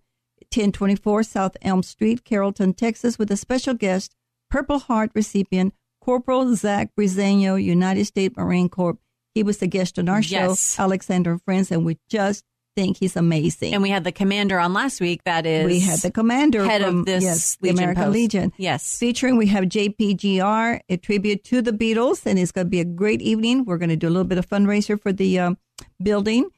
[0.57, 4.15] 1024 South Elm Street, Carrollton, Texas, with a special guest,
[4.51, 8.99] Purple Heart recipient Corporal Zach Briseño, United States Marine Corps.
[9.35, 10.75] He was a guest on our Yes.
[10.77, 12.45] show, Alexander and Friends, and we just
[12.77, 13.73] think he's amazing.
[13.73, 15.23] And we had the commander on last week.
[15.25, 18.15] That is, we had the commander head from of this yes, the American post.
[18.15, 18.53] Legion.
[18.57, 18.99] Yes.
[18.99, 22.85] Featuring, we have JPGR, a tribute to the Beatles, and it's going to be a
[22.85, 23.65] great evening.
[23.65, 25.59] We're going to do a little bit of fundraiser for the um,
[26.03, 26.49] building uh,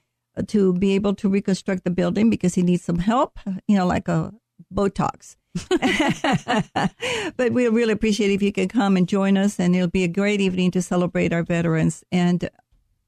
[0.49, 4.09] to be able to reconstruct the building because he needs some help, you know, like
[4.09, 4.33] a
[4.75, 5.37] Botox.
[7.37, 10.09] but we really appreciate if you can come and join us, and it'll be a
[10.09, 12.49] great evening to celebrate our veterans and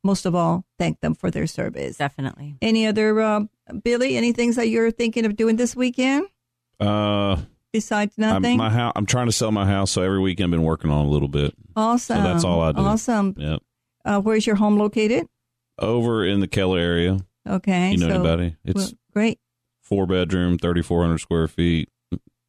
[0.05, 1.97] most of all, thank them for their service.
[1.97, 2.57] Definitely.
[2.63, 3.41] Any other, uh,
[3.83, 6.27] Billy, any things that you're thinking of doing this weekend
[6.79, 7.37] Uh,
[7.73, 8.57] besides I'm, nothing?
[8.59, 8.93] my house.
[8.95, 11.29] I'm trying to sell my house, so every weekend I've been working on a little
[11.29, 11.53] bit.
[11.75, 12.23] awesome.
[12.23, 12.81] that's all I do.
[12.81, 13.35] Awesome.
[13.37, 13.63] Yep.
[14.05, 15.27] Uh, where's your home located?
[15.79, 17.19] Over in the Keller area.
[17.47, 17.93] Okay.
[17.93, 18.57] You know so, anybody?
[18.65, 19.39] It's well, great.
[19.83, 21.89] four bedroom, 3,400 square feet.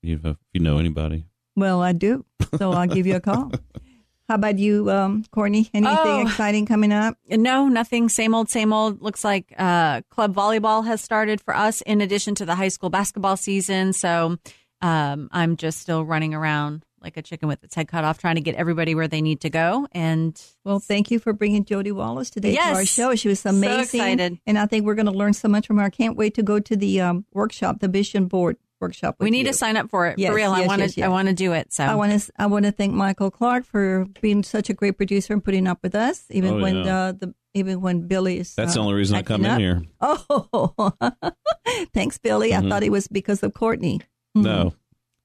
[0.02, 1.26] You, know, if you know anybody.
[1.56, 2.26] Well, I do.
[2.58, 3.52] So I'll give you a call.
[4.30, 5.70] How about you, um, Courtney?
[5.74, 6.22] Anything Oh.
[6.22, 7.18] exciting coming up?
[7.28, 8.10] No, nothing.
[8.10, 9.02] Same old, same old.
[9.02, 12.90] Looks like uh, club volleyball has started for us in addition to the high school
[12.92, 13.92] basketball season.
[13.92, 14.38] So
[14.82, 18.36] um, I'm just still running around like a chicken with its head cut off, trying
[18.36, 19.88] to get everybody where they need to go.
[19.92, 23.16] And Well, thank you for bringing Jodie Wallace today to our show.
[23.16, 24.02] She was So amazing.
[24.02, 24.40] excited.
[24.48, 25.84] And I think we're going to learn so much from her.
[25.86, 29.18] I can't wait to go to the um, workshop, the Vision Board workshop.
[29.20, 29.52] we need you.
[29.52, 30.52] to sign up for it Yes, for real.
[30.52, 30.86] I yes, want to.
[30.86, 31.06] yes, yes.
[31.06, 31.74] I want to do it.
[31.74, 34.96] So I want to I want to thank Michael Clark for being such a great
[34.96, 36.98] producer and putting up with us, even Oh, when yeah.
[36.98, 38.56] uh, the even when Billy is.
[38.56, 39.84] That's the uh, only reason I come acting in here.
[40.00, 40.94] Oh,
[41.94, 42.54] thanks, Billy.
[42.54, 44.02] I thought it was because of Courtney.
[44.36, 44.74] No,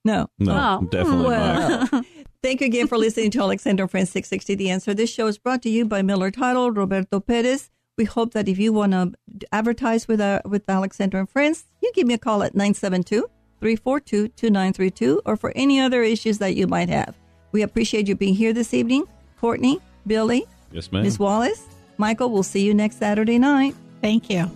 [0.05, 0.29] No.
[0.39, 0.87] no, Oh.
[0.87, 1.93] definitely not.
[1.93, 2.05] Well,
[2.43, 4.95] thank you again for listening to Alexander Friends 660 The Answer.
[4.95, 7.71] This show is brought to you by Miller Title, Roberto Perez.
[7.97, 9.13] We hope that if you want to
[9.53, 13.29] advertise with uh, with Alexander and Friends, you give me a call at 972
[13.61, 17.15] 342 2932 or for any other issues that you might have.
[17.53, 19.05] We appreciate you being here this evening.
[19.41, 21.05] Courtney, Billy, Yes, ma'am.
[21.05, 21.19] Ms.
[21.21, 21.63] Wallace,
[21.99, 23.75] Michael, we'll see you next Saturday night.
[24.03, 24.51] Thank you.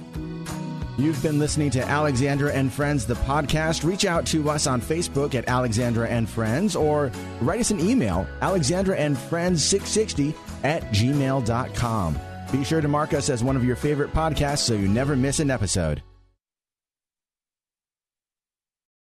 [0.99, 3.85] You've been listening to Alexandra and Friends, the podcast.
[3.85, 8.27] Reach out to us on Facebook at Alexandra and Friends or write us an email,
[8.43, 10.35] Alexandra and Friends 660
[10.65, 12.19] at gmail.com.
[12.51, 15.39] Be sure to mark us as one of your favorite podcasts so you never miss
[15.39, 16.03] an episode.